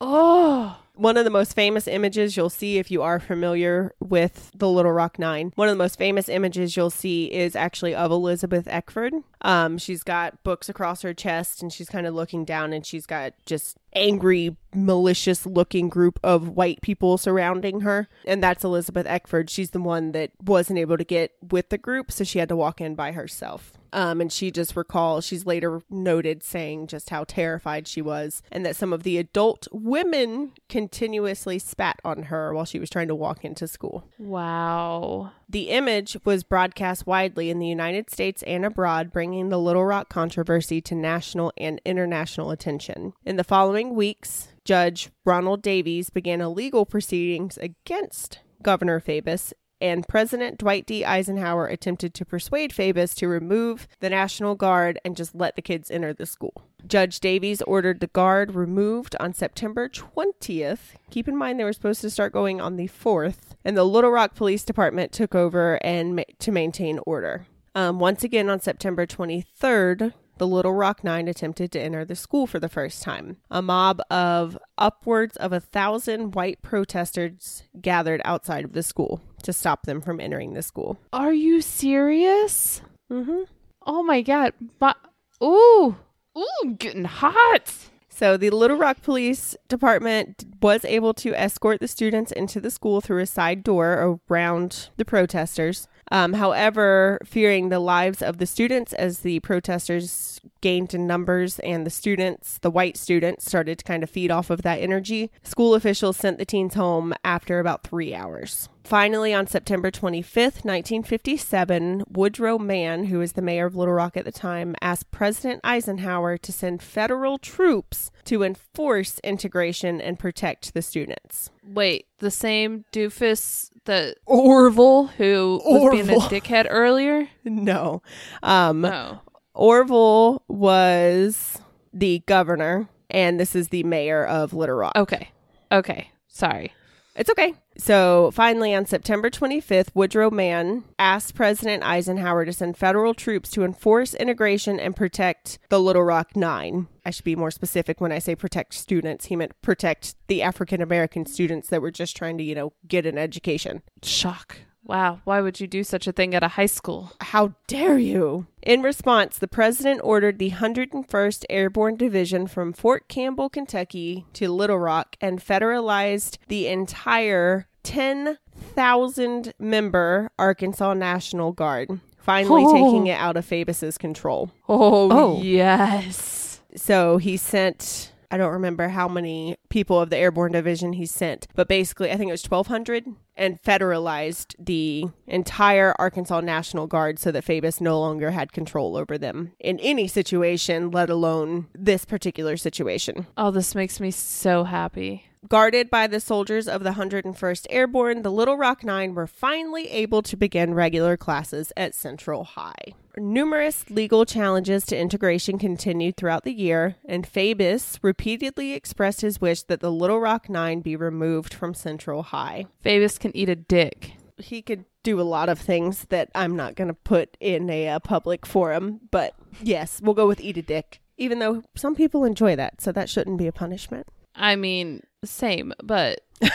Oh. 0.00 0.78
One 1.02 1.16
of 1.16 1.24
the 1.24 1.30
most 1.30 1.54
famous 1.54 1.88
images 1.88 2.36
you'll 2.36 2.48
see 2.48 2.78
if 2.78 2.88
you 2.88 3.02
are 3.02 3.18
familiar 3.18 3.92
with 3.98 4.52
the 4.54 4.70
Little 4.70 4.92
Rock 4.92 5.18
Nine, 5.18 5.50
one 5.56 5.66
of 5.66 5.72
the 5.72 5.82
most 5.82 5.98
famous 5.98 6.28
images 6.28 6.76
you'll 6.76 6.90
see 6.90 7.24
is 7.24 7.56
actually 7.56 7.92
of 7.92 8.12
Elizabeth 8.12 8.68
Eckford. 8.68 9.12
Um, 9.40 9.78
she's 9.78 10.04
got 10.04 10.44
books 10.44 10.68
across 10.68 11.02
her 11.02 11.12
chest 11.12 11.60
and 11.60 11.72
she's 11.72 11.88
kind 11.88 12.06
of 12.06 12.14
looking 12.14 12.44
down 12.44 12.72
and 12.72 12.86
she's 12.86 13.04
got 13.04 13.34
just 13.46 13.78
angry, 13.94 14.56
malicious 14.72 15.44
looking 15.44 15.88
group 15.88 16.20
of 16.22 16.50
white 16.50 16.80
people 16.82 17.18
surrounding 17.18 17.80
her. 17.80 18.08
And 18.24 18.40
that's 18.40 18.62
Elizabeth 18.62 19.06
Eckford. 19.08 19.50
She's 19.50 19.70
the 19.70 19.80
one 19.80 20.12
that 20.12 20.30
wasn't 20.40 20.78
able 20.78 20.98
to 20.98 21.04
get 21.04 21.32
with 21.50 21.70
the 21.70 21.78
group, 21.78 22.12
so 22.12 22.22
she 22.22 22.38
had 22.38 22.48
to 22.48 22.56
walk 22.56 22.80
in 22.80 22.94
by 22.94 23.10
herself. 23.10 23.72
Um, 23.94 24.22
and 24.22 24.32
she 24.32 24.50
just 24.50 24.74
recalls, 24.74 25.26
she's 25.26 25.44
later 25.44 25.82
noted 25.90 26.42
saying 26.42 26.86
just 26.86 27.10
how 27.10 27.24
terrified 27.24 27.86
she 27.86 28.00
was, 28.00 28.42
and 28.50 28.64
that 28.64 28.76
some 28.76 28.92
of 28.92 29.02
the 29.02 29.18
adult 29.18 29.68
women 29.70 30.52
continuously 30.92 31.58
spat 31.58 31.98
on 32.04 32.24
her 32.24 32.52
while 32.52 32.66
she 32.66 32.78
was 32.78 32.90
trying 32.90 33.08
to 33.08 33.14
walk 33.14 33.46
into 33.46 33.66
school. 33.66 34.04
Wow. 34.18 35.32
The 35.48 35.70
image 35.70 36.18
was 36.24 36.44
broadcast 36.44 37.06
widely 37.06 37.48
in 37.48 37.58
the 37.58 37.66
United 37.66 38.10
States 38.10 38.42
and 38.42 38.62
abroad, 38.62 39.10
bringing 39.10 39.48
the 39.48 39.58
Little 39.58 39.86
Rock 39.86 40.10
controversy 40.10 40.82
to 40.82 40.94
national 40.94 41.50
and 41.56 41.80
international 41.86 42.50
attention. 42.50 43.14
In 43.24 43.36
the 43.36 43.44
following 43.44 43.94
weeks, 43.94 44.48
Judge 44.66 45.08
Ronald 45.24 45.62
Davies 45.62 46.10
began 46.10 46.42
a 46.42 46.50
legal 46.50 46.84
proceedings 46.84 47.56
against 47.56 48.40
Governor 48.62 49.00
Faubus 49.00 49.54
and 49.82 50.06
President 50.06 50.58
Dwight 50.58 50.86
D. 50.86 51.04
Eisenhower 51.04 51.66
attempted 51.66 52.14
to 52.14 52.24
persuade 52.24 52.72
Faubus 52.72 53.14
to 53.16 53.26
remove 53.26 53.88
the 53.98 54.08
National 54.08 54.54
Guard 54.54 55.00
and 55.04 55.16
just 55.16 55.34
let 55.34 55.56
the 55.56 55.62
kids 55.62 55.90
enter 55.90 56.14
the 56.14 56.24
school. 56.24 56.62
Judge 56.86 57.20
Davies 57.20 57.62
ordered 57.62 58.00
the 58.00 58.06
guard 58.06 58.54
removed 58.54 59.16
on 59.18 59.34
September 59.34 59.88
20th. 59.88 60.94
Keep 61.10 61.28
in 61.28 61.36
mind 61.36 61.58
they 61.58 61.64
were 61.64 61.72
supposed 61.72 62.00
to 62.00 62.10
start 62.10 62.32
going 62.32 62.60
on 62.60 62.76
the 62.76 62.88
4th, 62.88 63.54
and 63.64 63.76
the 63.76 63.84
Little 63.84 64.10
Rock 64.10 64.34
Police 64.34 64.64
Department 64.64 65.12
took 65.12 65.34
over 65.34 65.78
and 65.84 66.16
ma- 66.16 66.22
to 66.38 66.52
maintain 66.52 67.00
order. 67.04 67.46
Um, 67.74 67.98
once 67.98 68.22
again 68.22 68.48
on 68.48 68.60
September 68.60 69.06
23rd, 69.06 70.12
the 70.42 70.46
Little 70.48 70.72
Rock 70.72 71.04
Nine 71.04 71.28
attempted 71.28 71.70
to 71.70 71.80
enter 71.80 72.04
the 72.04 72.16
school 72.16 72.48
for 72.48 72.58
the 72.58 72.68
first 72.68 73.00
time. 73.00 73.36
A 73.48 73.62
mob 73.62 74.02
of 74.10 74.58
upwards 74.76 75.36
of 75.36 75.52
a 75.52 75.60
thousand 75.60 76.34
white 76.34 76.60
protesters 76.62 77.62
gathered 77.80 78.20
outside 78.24 78.64
of 78.64 78.72
the 78.72 78.82
school 78.82 79.20
to 79.44 79.52
stop 79.52 79.86
them 79.86 80.00
from 80.00 80.18
entering 80.18 80.54
the 80.54 80.62
school. 80.62 80.98
Are 81.12 81.32
you 81.32 81.60
serious? 81.60 82.82
Mm-hmm. 83.08 83.42
Oh 83.86 84.02
my 84.02 84.20
god. 84.20 84.52
My, 84.80 84.96
ooh. 85.44 85.94
Ooh, 86.36 86.74
getting 86.76 87.04
hot. 87.04 87.72
So 88.08 88.36
the 88.36 88.50
Little 88.50 88.76
Rock 88.76 89.00
Police 89.02 89.56
Department 89.68 90.44
was 90.60 90.84
able 90.84 91.14
to 91.14 91.40
escort 91.40 91.78
the 91.78 91.86
students 91.86 92.32
into 92.32 92.60
the 92.60 92.72
school 92.72 93.00
through 93.00 93.22
a 93.22 93.26
side 93.26 93.62
door 93.62 94.18
around 94.28 94.88
the 94.96 95.04
protesters. 95.04 95.86
Um, 96.10 96.34
however, 96.34 97.18
fearing 97.24 97.68
the 97.68 97.78
lives 97.78 98.20
of 98.22 98.38
the 98.38 98.46
students 98.46 98.92
as 98.92 99.20
the 99.20 99.40
protesters 99.40 100.40
gained 100.60 100.92
in 100.94 101.06
numbers 101.06 101.58
and 101.60 101.86
the 101.86 101.90
students, 101.90 102.58
the 102.58 102.70
white 102.70 102.96
students, 102.96 103.46
started 103.46 103.78
to 103.78 103.84
kind 103.84 104.02
of 104.02 104.10
feed 104.10 104.30
off 104.30 104.50
of 104.50 104.62
that 104.62 104.80
energy, 104.80 105.30
school 105.42 105.74
officials 105.74 106.16
sent 106.16 106.38
the 106.38 106.44
teens 106.44 106.74
home 106.74 107.14
after 107.24 107.60
about 107.60 107.84
three 107.84 108.14
hours. 108.14 108.68
Finally, 108.84 109.32
on 109.32 109.46
September 109.46 109.90
25th, 109.90 110.64
1957, 110.64 112.04
Woodrow 112.10 112.58
Mann, 112.58 113.04
who 113.04 113.18
was 113.18 113.32
the 113.32 113.42
mayor 113.42 113.66
of 113.66 113.76
Little 113.76 113.94
Rock 113.94 114.16
at 114.16 114.24
the 114.24 114.32
time, 114.32 114.74
asked 114.80 115.10
President 115.12 115.60
Eisenhower 115.62 116.36
to 116.38 116.52
send 116.52 116.82
federal 116.82 117.38
troops 117.38 118.10
to 118.24 118.42
enforce 118.42 119.20
integration 119.20 120.00
and 120.00 120.18
protect 120.18 120.74
the 120.74 120.82
students. 120.82 121.50
Wait, 121.64 122.06
the 122.18 122.30
same 122.30 122.84
doofus 122.92 123.70
that 123.84 124.16
Orval 124.28 125.10
who 125.12 125.60
was 125.64 125.90
being 125.92 126.08
a 126.10 126.20
dickhead 126.28 126.66
earlier? 126.70 127.28
No. 127.44 128.02
Um, 128.42 128.80
No. 128.82 129.20
Orval 129.54 130.40
was 130.48 131.58
the 131.92 132.22
governor, 132.26 132.88
and 133.10 133.38
this 133.38 133.54
is 133.54 133.68
the 133.68 133.82
mayor 133.84 134.24
of 134.24 134.54
Little 134.54 134.76
Rock. 134.76 134.92
Okay. 134.96 135.30
Okay. 135.70 136.10
Sorry. 136.28 136.72
It's 137.14 137.28
okay. 137.28 137.54
So 137.76 138.30
finally, 138.32 138.74
on 138.74 138.86
September 138.86 139.28
25th, 139.28 139.88
Woodrow 139.94 140.30
Mann 140.30 140.84
asked 140.98 141.34
President 141.34 141.82
Eisenhower 141.82 142.46
to 142.46 142.52
send 142.52 142.78
federal 142.78 143.12
troops 143.12 143.50
to 143.50 143.64
enforce 143.64 144.14
integration 144.14 144.80
and 144.80 144.96
protect 144.96 145.58
the 145.68 145.78
Little 145.78 146.02
Rock 146.04 146.34
Nine. 146.34 146.88
I 147.04 147.10
should 147.10 147.24
be 147.24 147.36
more 147.36 147.50
specific 147.50 148.00
when 148.00 148.12
I 148.12 148.18
say 148.18 148.34
protect 148.34 148.74
students. 148.74 149.26
He 149.26 149.36
meant 149.36 149.60
protect 149.62 150.14
the 150.28 150.42
African 150.42 150.80
American 150.80 151.26
students 151.26 151.68
that 151.68 151.82
were 151.82 151.90
just 151.90 152.16
trying 152.16 152.38
to, 152.38 152.44
you 152.44 152.54
know, 152.54 152.72
get 152.86 153.06
an 153.06 153.18
education. 153.18 153.82
Shock. 154.02 154.58
Wow. 154.84 155.20
Why 155.24 155.40
would 155.40 155.60
you 155.60 155.68
do 155.68 155.84
such 155.84 156.08
a 156.08 156.12
thing 156.12 156.34
at 156.34 156.42
a 156.42 156.48
high 156.48 156.66
school? 156.66 157.12
How 157.20 157.54
dare 157.68 157.98
you? 157.98 158.46
In 158.62 158.82
response, 158.82 159.38
the 159.38 159.46
president 159.46 160.00
ordered 160.02 160.38
the 160.40 160.50
101st 160.50 161.44
Airborne 161.48 161.94
Division 161.96 162.48
from 162.48 162.72
Fort 162.72 163.06
Campbell, 163.06 163.48
Kentucky 163.48 164.26
to 164.32 164.48
Little 164.50 164.78
Rock 164.80 165.14
and 165.20 165.38
federalized 165.40 166.38
the 166.48 166.66
entire 166.66 167.68
10,000 167.84 169.52
member 169.58 170.30
Arkansas 170.38 170.94
National 170.94 171.52
Guard, 171.52 172.00
finally 172.18 172.64
Oh. 172.66 172.72
taking 172.72 173.06
it 173.06 173.18
out 173.18 173.36
of 173.36 173.44
Faubus's 173.46 173.98
control. 173.98 174.50
Oh, 174.68 175.10
Oh. 175.12 175.42
yes. 175.42 176.41
So 176.76 177.18
he 177.18 177.36
sent. 177.36 178.12
I 178.30 178.38
don't 178.38 178.52
remember 178.52 178.88
how 178.88 179.08
many 179.08 179.56
people 179.68 180.00
of 180.00 180.08
the 180.08 180.16
airborne 180.16 180.52
division 180.52 180.94
he 180.94 181.04
sent, 181.04 181.46
but 181.54 181.68
basically, 181.68 182.10
I 182.10 182.16
think 182.16 182.30
it 182.30 182.32
was 182.32 182.50
1,200 182.50 183.04
and 183.36 183.60
federalized 183.62 184.54
the 184.58 185.04
entire 185.26 185.94
Arkansas 185.98 186.40
National 186.40 186.86
Guard 186.86 187.18
so 187.18 187.30
that 187.30 187.44
Faubus 187.44 187.78
no 187.78 188.00
longer 188.00 188.30
had 188.30 188.52
control 188.52 188.96
over 188.96 189.18
them 189.18 189.52
in 189.60 189.78
any 189.80 190.08
situation, 190.08 190.90
let 190.90 191.10
alone 191.10 191.68
this 191.74 192.06
particular 192.06 192.56
situation. 192.56 193.26
Oh, 193.36 193.50
this 193.50 193.74
makes 193.74 194.00
me 194.00 194.10
so 194.10 194.64
happy. 194.64 195.24
Guarded 195.48 195.90
by 195.90 196.06
the 196.06 196.20
soldiers 196.20 196.68
of 196.68 196.84
the 196.84 196.92
101st 196.92 197.66
Airborne, 197.68 198.22
the 198.22 198.30
Little 198.30 198.56
Rock 198.56 198.82
Nine 198.82 199.14
were 199.14 199.26
finally 199.26 199.90
able 199.90 200.22
to 200.22 200.36
begin 200.36 200.72
regular 200.72 201.16
classes 201.18 201.72
at 201.76 201.94
Central 201.94 202.44
High. 202.44 202.94
Numerous 203.16 203.84
legal 203.90 204.24
challenges 204.24 204.86
to 204.86 204.98
integration 204.98 205.58
continued 205.58 206.16
throughout 206.16 206.44
the 206.44 206.52
year, 206.52 206.96
and 207.04 207.26
Faubus 207.26 207.98
repeatedly 208.00 208.72
expressed 208.72 209.20
his 209.20 209.40
wish 209.40 209.62
that 209.64 209.80
the 209.80 209.92
Little 209.92 210.18
Rock 210.18 210.48
Nine 210.48 210.80
be 210.80 210.96
removed 210.96 211.52
from 211.52 211.74
Central 211.74 212.22
High. 212.22 212.66
Faubus 212.82 213.18
can 213.18 213.36
eat 213.36 213.50
a 213.50 213.56
dick. 213.56 214.12
He 214.38 214.62
could 214.62 214.86
do 215.02 215.20
a 215.20 215.22
lot 215.22 215.50
of 215.50 215.58
things 215.58 216.06
that 216.06 216.30
I'm 216.34 216.56
not 216.56 216.74
going 216.74 216.88
to 216.88 216.94
put 216.94 217.36
in 217.38 217.68
a 217.68 217.88
uh, 217.88 217.98
public 217.98 218.46
forum, 218.46 219.00
but 219.10 219.34
yes, 219.62 220.00
we'll 220.02 220.14
go 220.14 220.26
with 220.26 220.40
eat 220.40 220.56
a 220.56 220.62
dick, 220.62 221.00
even 221.18 221.38
though 221.38 221.62
some 221.76 221.94
people 221.94 222.24
enjoy 222.24 222.56
that, 222.56 222.80
so 222.80 222.92
that 222.92 223.10
shouldn't 223.10 223.38
be 223.38 223.46
a 223.46 223.52
punishment. 223.52 224.06
I 224.34 224.56
mean, 224.56 225.02
same, 225.22 225.74
but 225.82 226.22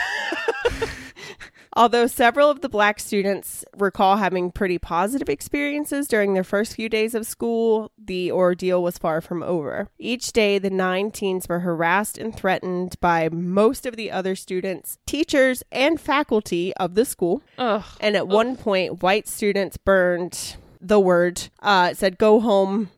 Although 1.77 2.07
several 2.07 2.49
of 2.49 2.61
the 2.61 2.69
black 2.69 2.99
students 2.99 3.63
recall 3.77 4.17
having 4.17 4.51
pretty 4.51 4.79
positive 4.79 5.29
experiences 5.29 6.07
during 6.07 6.33
their 6.33 6.43
first 6.43 6.73
few 6.75 6.89
days 6.89 7.13
of 7.13 7.27
school, 7.27 7.91
the 8.03 8.31
ordeal 8.31 8.81
was 8.81 8.97
far 8.97 9.21
from 9.21 9.43
over. 9.43 9.87
Each 9.99 10.31
day, 10.31 10.57
the 10.57 10.71
nine 10.71 11.11
teens 11.11 11.47
were 11.47 11.59
harassed 11.59 12.17
and 12.17 12.35
threatened 12.35 12.95
by 12.99 13.29
most 13.29 13.85
of 13.85 13.95
the 13.95 14.09
other 14.09 14.35
students, 14.35 14.97
teachers, 15.05 15.61
and 15.71 16.01
faculty 16.01 16.73
of 16.77 16.95
the 16.95 17.05
school. 17.05 17.43
ugh. 17.59 17.83
And 18.01 18.15
at 18.15 18.27
one 18.27 18.55
point, 18.57 19.03
white 19.03 19.27
students 19.27 19.77
burned 19.77 20.55
the 20.81 20.99
word, 20.99 21.43
uh, 21.61 21.93
said, 21.93 22.17
go 22.17 22.39
home 22.39 22.89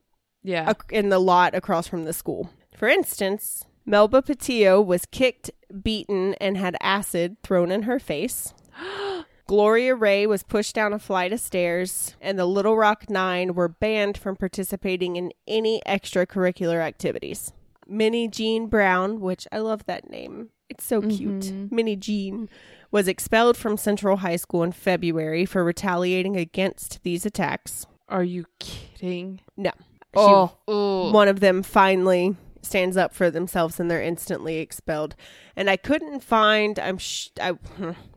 Yeah. 0.42 0.72
in 0.90 1.10
the 1.10 1.20
lot 1.20 1.54
across 1.54 1.88
from 1.88 2.06
the 2.06 2.14
school. 2.14 2.50
For 2.74 2.88
instance, 2.88 3.66
Melba 3.86 4.22
Pattillo 4.22 4.82
was 4.86 5.06
kicked, 5.06 5.52
beaten, 5.84 6.34
and 6.36 6.56
had 6.56 6.78
acid 6.82 7.36
thrown 7.44 7.72
in 7.72 7.82
her 7.84 8.00
face. 8.00 8.54
Gloria 9.48 9.96
Ray 9.96 10.28
was 10.28 10.44
pushed 10.44 10.76
down 10.76 10.94
a 10.94 11.00
flight 11.00 11.34
of 11.34 11.40
stairs, 11.40 12.16
and 12.22 12.38
the 12.38 12.46
Little 12.46 12.78
Rock 12.78 13.10
Nine 13.10 13.56
were 13.56 13.68
banned 13.68 14.18
from 14.18 14.36
participating 14.36 15.16
in 15.16 15.32
any 15.48 15.82
extracurricular 15.88 16.82
activities. 16.82 17.52
Minnijean 17.90 18.70
Brown, 18.70 19.20
which 19.20 19.48
I 19.52 19.58
love 19.58 19.86
that 19.86 20.10
name, 20.10 20.50
it's 20.70 20.86
so 20.86 21.02
mm-hmm. 21.02 21.10
cute. 21.10 21.72
Minnijean 21.72 22.48
was 22.92 23.08
expelled 23.08 23.58
from 23.58 23.78
Central 23.78 24.18
High 24.18 24.36
School 24.36 24.64
in 24.64 24.72
February 24.72 25.46
for 25.46 25.64
retaliating 25.64 26.38
against 26.38 27.02
these 27.04 27.26
attacks. 27.26 27.88
Are 28.08 28.24
you 28.24 28.46
kidding? 28.60 29.42
No. 29.58 29.72
She 29.80 29.80
oh. 30.16 31.12
one 31.12 31.28
of 31.28 31.40
them 31.40 31.62
finally 31.62 32.36
stands 32.62 32.98
up 32.98 33.14
for 33.14 33.30
themselves 33.32 33.80
and 33.80 33.90
they're 33.90 34.02
instantly 34.02 34.58
expelled. 34.58 35.16
And 35.56 35.70
I 35.70 35.78
couldn't 35.78 36.24
find 36.24 36.80
I'm 36.80 36.98
sh- 36.98 37.30
I 37.42 37.54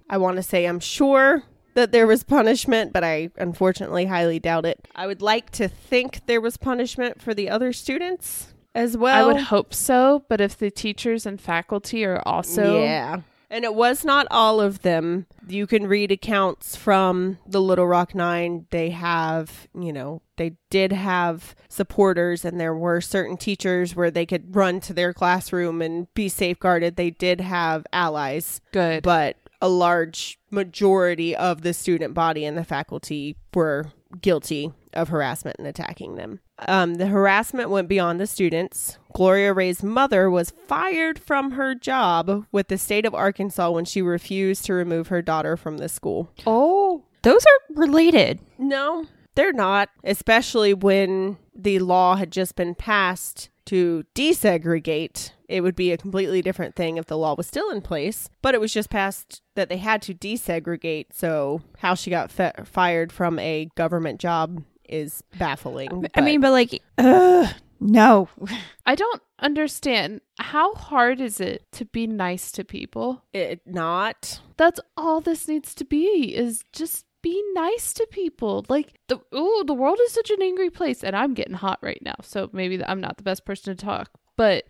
I 0.09 0.19
want 0.19 0.37
to 0.37 0.43
say 0.43 0.67
I'm 0.67 0.81
sure 0.81 1.45
that 1.75 1.93
there 1.93 2.07
was 2.07 2.23
punishment, 2.23 2.93
but 2.93 3.03
I 3.05 3.31
unfortunately 3.37 4.07
highly 4.07 4.39
doubt 4.39 4.67
it. 4.67 4.87
I 4.95 5.07
would 5.07 5.23
like 5.23 5.51
to 5.53 5.69
think 5.69 6.27
there 6.27 6.41
was 6.41 6.57
punishment 6.57 7.21
for 7.21 7.35
the 7.35 7.49
other 7.49 7.73
students 7.73 8.53
as 8.75 8.97
well. 8.97 9.31
I 9.31 9.33
would 9.33 9.43
hope 9.43 9.75
so, 9.75 10.25
but 10.29 10.41
if 10.41 10.57
the 10.57 10.71
teachers 10.71 11.27
and 11.27 11.41
faculty 11.41 12.05
are 12.05 12.23
also 12.27 12.81
yeah. 12.81 13.21
And 13.53 13.67
it 13.67 13.75
was 13.75 14.03
not 14.03 14.27
all 14.31 14.63
of 14.63 14.81
them. 14.81 15.27
You 15.47 15.67
can 15.67 15.87
read 15.87 16.11
accounts 16.11 16.75
from 16.75 17.37
the 17.47 17.61
Little 17.61 17.87
Rock 17.87 18.15
Nine. 18.15 18.67
They 18.71 18.89
have, 18.91 19.69
you 19.79 19.93
know, 19.93 20.23
they 20.39 20.57
did 20.71 20.91
have 20.91 21.55
supporters, 21.69 22.47
and 22.47 22.59
there 22.59 22.75
were 22.75 23.03
certain 23.03 23.37
teachers 23.37 23.95
where 23.95 24.11
they 24.11 24.25
could 24.25 24.57
run 24.57 24.81
to 24.81 24.95
their 24.95 25.13
classroom 25.13 25.83
and 25.83 26.13
be 26.15 26.31
safeguarded. 26.31 26.97
They 26.97 27.11
did 27.11 27.43
have 27.43 27.87
allies, 27.93 28.63
good. 28.73 29.03
but 29.03 29.37
a 29.61 29.69
large 29.69 30.39
majority 30.51 31.37
of 31.37 31.61
the 31.61 31.75
student 31.75 32.15
body 32.15 32.47
and 32.47 32.57
the 32.57 32.65
faculty 32.65 33.37
were 33.55 33.93
guilty 34.21 34.73
of 34.93 35.09
harassment 35.09 35.57
and 35.59 35.67
attacking 35.67 36.17
them. 36.17 36.41
Um, 36.69 36.95
the 36.95 37.07
harassment 37.07 37.71
went 37.71 37.89
beyond 37.89 38.21
the 38.21 38.27
students. 38.27 38.99
Gloria 39.15 39.53
Ray's 39.53 39.83
mother 39.83 40.29
was 40.31 40.51
fired 40.51 41.19
from 41.19 41.53
her 41.53 41.75
job 41.75 42.47
with 42.53 42.69
the 42.69 42.79
state 42.79 43.07
of 43.07 43.15
Arkansas 43.15 43.71
when 43.71 43.85
she 43.85 44.03
refused 44.03 44.65
to 44.67 44.75
remove 44.75 45.09
her 45.09 45.23
daughter 45.23 45.57
from 45.57 45.79
the 45.79 45.89
school. 45.89 46.31
oh, 46.47 47.05
Those 47.23 47.45
are 47.45 47.75
related. 47.77 48.41
No, 48.59 49.07
they're 49.35 49.53
not, 49.53 49.89
especially 50.05 50.75
when 50.75 51.39
the 51.55 51.79
law 51.79 52.17
had 52.17 52.31
just 52.31 52.55
been 52.57 52.75
passed 52.75 53.49
to 53.67 54.05
desegregate. 54.15 55.33
It 55.53 55.61
would 55.61 55.77
be 55.77 55.93
a 55.93 55.99
completely 55.99 56.41
different 56.41 56.75
thing 56.75 56.97
if 56.97 57.07
the 57.07 57.19
law 57.19 57.35
was 57.35 57.47
still 57.47 57.71
in 57.71 57.83
place, 57.83 58.31
but 58.41 58.55
it 58.55 58.61
was 58.61 58.73
just 58.73 58.89
passed 58.89 59.43
that 59.55 59.69
they 59.69 59.77
had 59.77 60.01
to 60.03 60.15
desegregate. 60.15 61.07
So, 61.13 61.61
how 61.79 61.95
she 61.95 62.09
got 62.09 62.31
fe- 62.31 62.53
fired 62.65 63.13
from 63.13 63.39
a 63.39 63.69
government 63.77 64.19
job 64.19 64.65
is 64.89 65.23
baffling. 65.39 66.07
I 66.07 66.09
but- 66.15 66.25
mean, 66.25 66.41
but 66.41 66.53
like, 66.53 66.83
ugh, 66.97 67.53
no. 67.81 68.29
I 68.87 68.95
don't 68.95 69.23
understand. 69.41 70.23
How 70.39 70.75
hard 70.75 71.21
is 71.21 71.39
it 71.41 71.71
to 71.73 71.85
be 71.85 72.07
nice 72.07 72.51
to 72.53 72.65
people? 72.65 73.23
it 73.35 73.61
not. 73.67 74.41
That's 74.57 74.81
all 74.97 75.21
this 75.21 75.49
needs 75.49 75.75
to 75.75 75.85
be 75.85 76.35
is 76.35 76.63
just 76.73 77.05
be 77.23 77.43
nice 77.55 77.93
to 77.95 78.07
people. 78.11 78.65
Like 78.69 78.95
the 79.09 79.21
oh, 79.33 79.65
the 79.67 79.75
world 79.75 79.99
is 80.07 80.13
such 80.13 80.31
an 80.31 80.43
angry 80.43 80.71
place 80.71 81.05
and 81.05 81.15
I'm 81.15 81.35
getting 81.35 81.55
hot 81.55 81.79
right 81.83 82.01
now. 82.03 82.17
So 82.23 82.49
maybe 82.53 82.83
I'm 82.85 83.01
not 83.01 83.17
the 83.17 83.23
best 83.23 83.45
person 83.45 83.77
to 83.77 83.85
talk, 83.85 84.11
but 84.37 84.65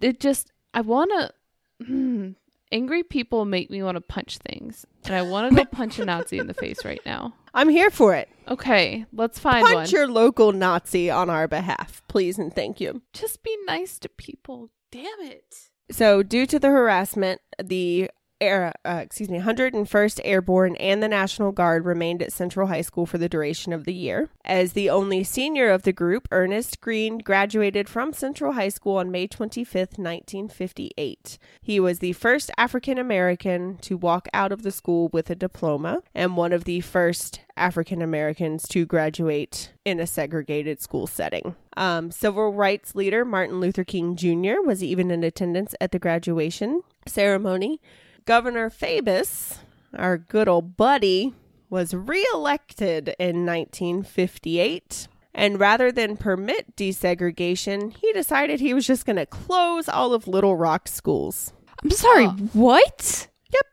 it 0.00 0.20
just 0.20 0.52
I 0.74 0.80
want 0.82 1.10
to 1.10 1.84
hmm, 1.84 2.30
angry 2.72 3.02
people 3.02 3.44
make 3.44 3.70
me 3.70 3.82
want 3.82 3.96
to 3.96 4.00
punch 4.00 4.38
things. 4.38 4.86
And 5.04 5.14
I 5.14 5.22
want 5.22 5.50
to 5.50 5.56
go 5.56 5.64
punch 5.64 5.98
a 5.98 6.04
Nazi 6.04 6.38
in 6.38 6.46
the 6.46 6.54
face 6.54 6.84
right 6.84 7.00
now. 7.04 7.34
I'm 7.54 7.68
here 7.68 7.90
for 7.90 8.14
it. 8.14 8.28
Okay, 8.48 9.06
let's 9.12 9.38
find 9.38 9.64
Punch 9.66 9.74
one. 9.74 9.90
your 9.90 10.06
local 10.08 10.52
Nazi 10.52 11.10
on 11.10 11.28
our 11.30 11.48
behalf, 11.48 12.02
please 12.08 12.38
and 12.38 12.54
thank 12.54 12.80
you. 12.80 13.02
just 13.12 13.42
be 13.42 13.56
nice 13.66 13.98
to 14.00 14.08
people. 14.08 14.70
Damn 14.92 15.20
it. 15.20 15.54
So, 15.90 16.22
due 16.22 16.46
to 16.46 16.58
the 16.60 16.68
harassment, 16.68 17.40
the 17.62 18.10
air, 18.40 18.72
uh, 18.84 19.00
excuse 19.02 19.28
me, 19.28 19.38
101st 19.38 20.20
Airborne 20.24 20.76
and 20.76 21.02
the 21.02 21.08
National 21.08 21.52
Guard 21.52 21.84
remained 21.84 22.22
at 22.22 22.32
Central 22.32 22.66
High 22.68 22.80
School 22.80 23.06
for 23.06 23.18
the 23.18 23.28
duration 23.28 23.72
of 23.72 23.84
the 23.84 23.94
year. 23.94 24.30
As 24.44 24.72
the 24.72 24.90
only 24.90 25.24
senior 25.24 25.70
of 25.70 25.82
the 25.82 25.92
group, 25.92 26.28
Ernest 26.30 26.80
Green 26.80 27.18
graduated 27.18 27.88
from 27.88 28.12
Central 28.12 28.52
High 28.52 28.68
School 28.68 28.96
on 28.96 29.10
May 29.10 29.28
25th, 29.28 29.98
1958. 29.98 31.38
He 31.60 31.80
was 31.80 31.98
the 31.98 32.12
first 32.14 32.50
African 32.56 32.98
American 32.98 33.76
to 33.78 33.96
walk 33.96 34.28
out 34.32 34.52
of 34.52 34.62
the 34.62 34.70
school 34.70 35.10
with 35.12 35.30
a 35.30 35.34
diploma 35.34 36.02
and 36.14 36.36
one 36.36 36.52
of 36.52 36.64
the 36.64 36.80
first 36.80 37.40
African 37.56 38.00
Americans 38.00 38.66
to 38.68 38.86
graduate 38.86 39.72
in 39.84 40.00
a 40.00 40.06
segregated 40.06 40.80
school 40.80 41.06
setting. 41.06 41.54
Um, 41.76 42.10
civil 42.10 42.52
rights 42.52 42.94
leader 42.94 43.24
Martin 43.24 43.60
Luther 43.60 43.84
King 43.84 44.16
Jr. 44.16 44.60
was 44.64 44.82
even 44.82 45.10
in 45.10 45.22
attendance 45.22 45.74
at 45.80 45.92
the 45.92 45.98
graduation 45.98 46.82
ceremony. 47.06 47.80
Governor 48.24 48.70
Faubus, 48.70 49.58
our 49.96 50.18
good 50.18 50.48
old 50.48 50.76
buddy, 50.76 51.34
was 51.68 51.94
reelected 51.94 53.14
in 53.18 53.46
1958. 53.46 55.08
And 55.32 55.60
rather 55.60 55.92
than 55.92 56.16
permit 56.16 56.76
desegregation, 56.76 57.96
he 57.96 58.12
decided 58.12 58.58
he 58.58 58.74
was 58.74 58.86
just 58.86 59.06
going 59.06 59.16
to 59.16 59.26
close 59.26 59.88
all 59.88 60.12
of 60.12 60.26
Little 60.26 60.56
Rock 60.56 60.88
schools. 60.88 61.52
I'm 61.82 61.90
sorry. 61.90 62.26
Oh. 62.26 62.36
What? 62.52 63.28
Yep. 63.52 63.66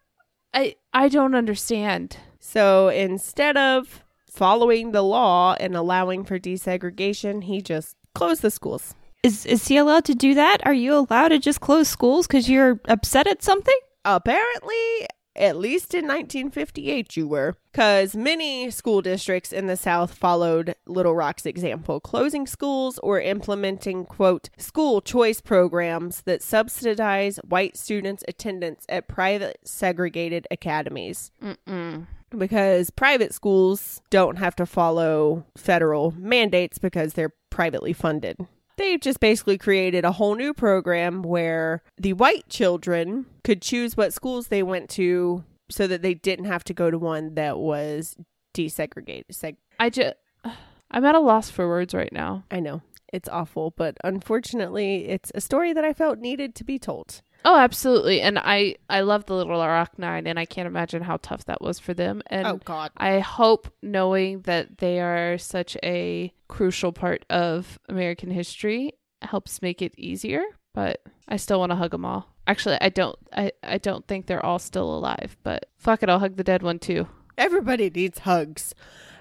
I 0.53 0.75
I 0.93 1.10
don't 1.10 1.36
understand. 1.36 2.17
So 2.39 2.89
instead 2.89 3.57
of 3.57 4.03
following 4.29 4.91
the 4.91 5.01
law 5.01 5.55
and 5.60 5.75
allowing 5.75 6.23
for 6.23 6.39
desegregation, 6.39 7.43
he 7.43 7.62
just 7.62 7.97
closed 8.13 8.43
the 8.43 8.51
schools. 8.51 8.93
Is 9.23 9.45
is 9.45 9.67
he 9.67 9.77
allowed 9.77 10.05
to 10.05 10.15
do 10.15 10.36
that? 10.36 10.65
Are 10.65 10.73
you 10.73 10.93
allowed 10.93 11.29
to 11.29 11.39
just 11.39 11.60
close 11.60 11.89
schools 11.89 12.27
because 12.27 12.49
you're 12.49 12.79
upset 12.86 13.27
at 13.27 13.43
something? 13.43 13.77
Apparently, 14.05 15.07
at 15.38 15.55
least 15.55 15.93
in 15.93 16.05
1958, 16.05 17.15
you 17.15 17.27
were. 17.27 17.55
Because 17.71 18.15
many 18.15 18.71
school 18.71 19.01
districts 19.01 19.53
in 19.53 19.67
the 19.67 19.77
South 19.77 20.13
followed 20.13 20.75
Little 20.88 21.15
Rock's 21.15 21.45
example, 21.45 21.99
closing 21.99 22.47
schools 22.47 22.99
or 23.03 23.21
implementing, 23.21 24.05
quote, 24.05 24.49
school 24.57 24.99
choice 24.99 25.41
programs 25.41 26.21
that 26.23 26.41
subsidize 26.41 27.38
white 27.47 27.77
students' 27.77 28.23
attendance 28.27 28.86
at 28.89 29.07
private 29.07 29.60
segregated 29.63 30.47
academies. 30.49 31.31
Mm-mm. 31.41 32.07
Because 32.36 32.89
private 32.89 33.33
schools 33.33 34.01
don't 34.10 34.38
have 34.38 34.55
to 34.57 34.65
follow 34.65 35.45
federal 35.55 36.12
mandates 36.17 36.77
because 36.77 37.13
they're 37.13 37.33
privately 37.49 37.93
funded. 37.93 38.38
They've 38.77 39.01
just 39.01 39.19
basically 39.19 39.57
created 39.57 40.05
a 40.05 40.11
whole 40.13 40.35
new 40.35 40.53
program 40.53 41.23
where 41.23 41.83
the 41.97 42.13
white 42.13 42.47
children 42.47 43.25
could 43.43 43.61
choose 43.61 43.97
what 43.97 44.13
schools 44.13 44.47
they 44.47 44.63
went 44.63 44.89
to 44.91 45.43
so 45.69 45.87
that 45.87 46.01
they 46.01 46.13
didn't 46.13 46.45
have 46.45 46.63
to 46.65 46.73
go 46.73 46.89
to 46.89 46.97
one 46.97 47.35
that 47.35 47.57
was 47.57 48.15
desegregated. 48.53 49.25
Seg- 49.31 49.57
I 49.79 49.89
just 49.89 50.15
I'm 50.91 51.03
at 51.03 51.15
a 51.15 51.19
loss 51.19 51.49
for 51.49 51.67
words 51.67 51.93
right 51.93 52.13
now. 52.13 52.43
I 52.49 52.59
know 52.59 52.81
it's 53.13 53.30
awful, 53.30 53.72
but 53.72 53.98
unfortunately, 54.04 55.08
it's 55.08 55.32
a 55.36 55.41
story 55.41 55.74
that 55.74 55.86
I 55.86 55.93
felt 55.93 56.20
needed 56.20 56.56
to 56.56 56.63
be 56.63 56.78
told. 56.80 57.22
Oh, 57.46 57.58
absolutely. 57.58 58.22
And 58.22 58.39
I 58.39 58.76
I 58.89 59.02
love 59.02 59.26
the 59.26 59.36
Little 59.36 59.58
Rock 59.58 59.98
9 59.98 60.28
and 60.28 60.39
I 60.39 60.46
can't 60.46 60.67
imagine 60.67 61.04
how 61.04 61.17
tough 61.17 61.46
that 61.46 61.62
was 61.62 61.80
for 61.80 61.93
them 61.93 62.22
and 62.28 62.48
oh, 62.48 62.60
God. 62.63 62.91
I 62.98 63.20
hope 63.20 63.74
knowing 63.82 64.41
that 64.41 64.80
they 64.80 65.00
are 65.00 65.38
such 65.38 65.78
a 65.84 66.34
crucial 66.48 66.91
part 66.91 67.26
of 67.30 67.80
American 67.88 68.32
history 68.32 68.93
helps 69.22 69.62
make 69.62 69.82
it 69.82 69.93
easier, 69.98 70.43
but 70.74 71.02
I 71.28 71.38
still 71.38 71.60
want 71.60 71.72
to 71.72 71.76
hug 71.76 71.91
them 71.91 72.06
all. 72.06 72.34
Actually, 72.48 72.78
I 72.82 72.89
don't 72.89 73.17
I 73.34 73.52
I 73.63 73.78
don't 73.78 74.08
think 74.08 74.26
they're 74.26 74.46
all 74.46 74.60
still 74.60 74.93
alive, 74.93 75.38
but 75.43 75.70
fuck 75.78 76.04
it, 76.04 76.10
I'll 76.10 76.20
hug 76.20 76.36
the 76.36 76.43
dead 76.43 76.63
one 76.63 76.80
too. 76.80 77.08
Everybody 77.38 77.89
needs 77.89 78.20
hugs. 78.20 78.74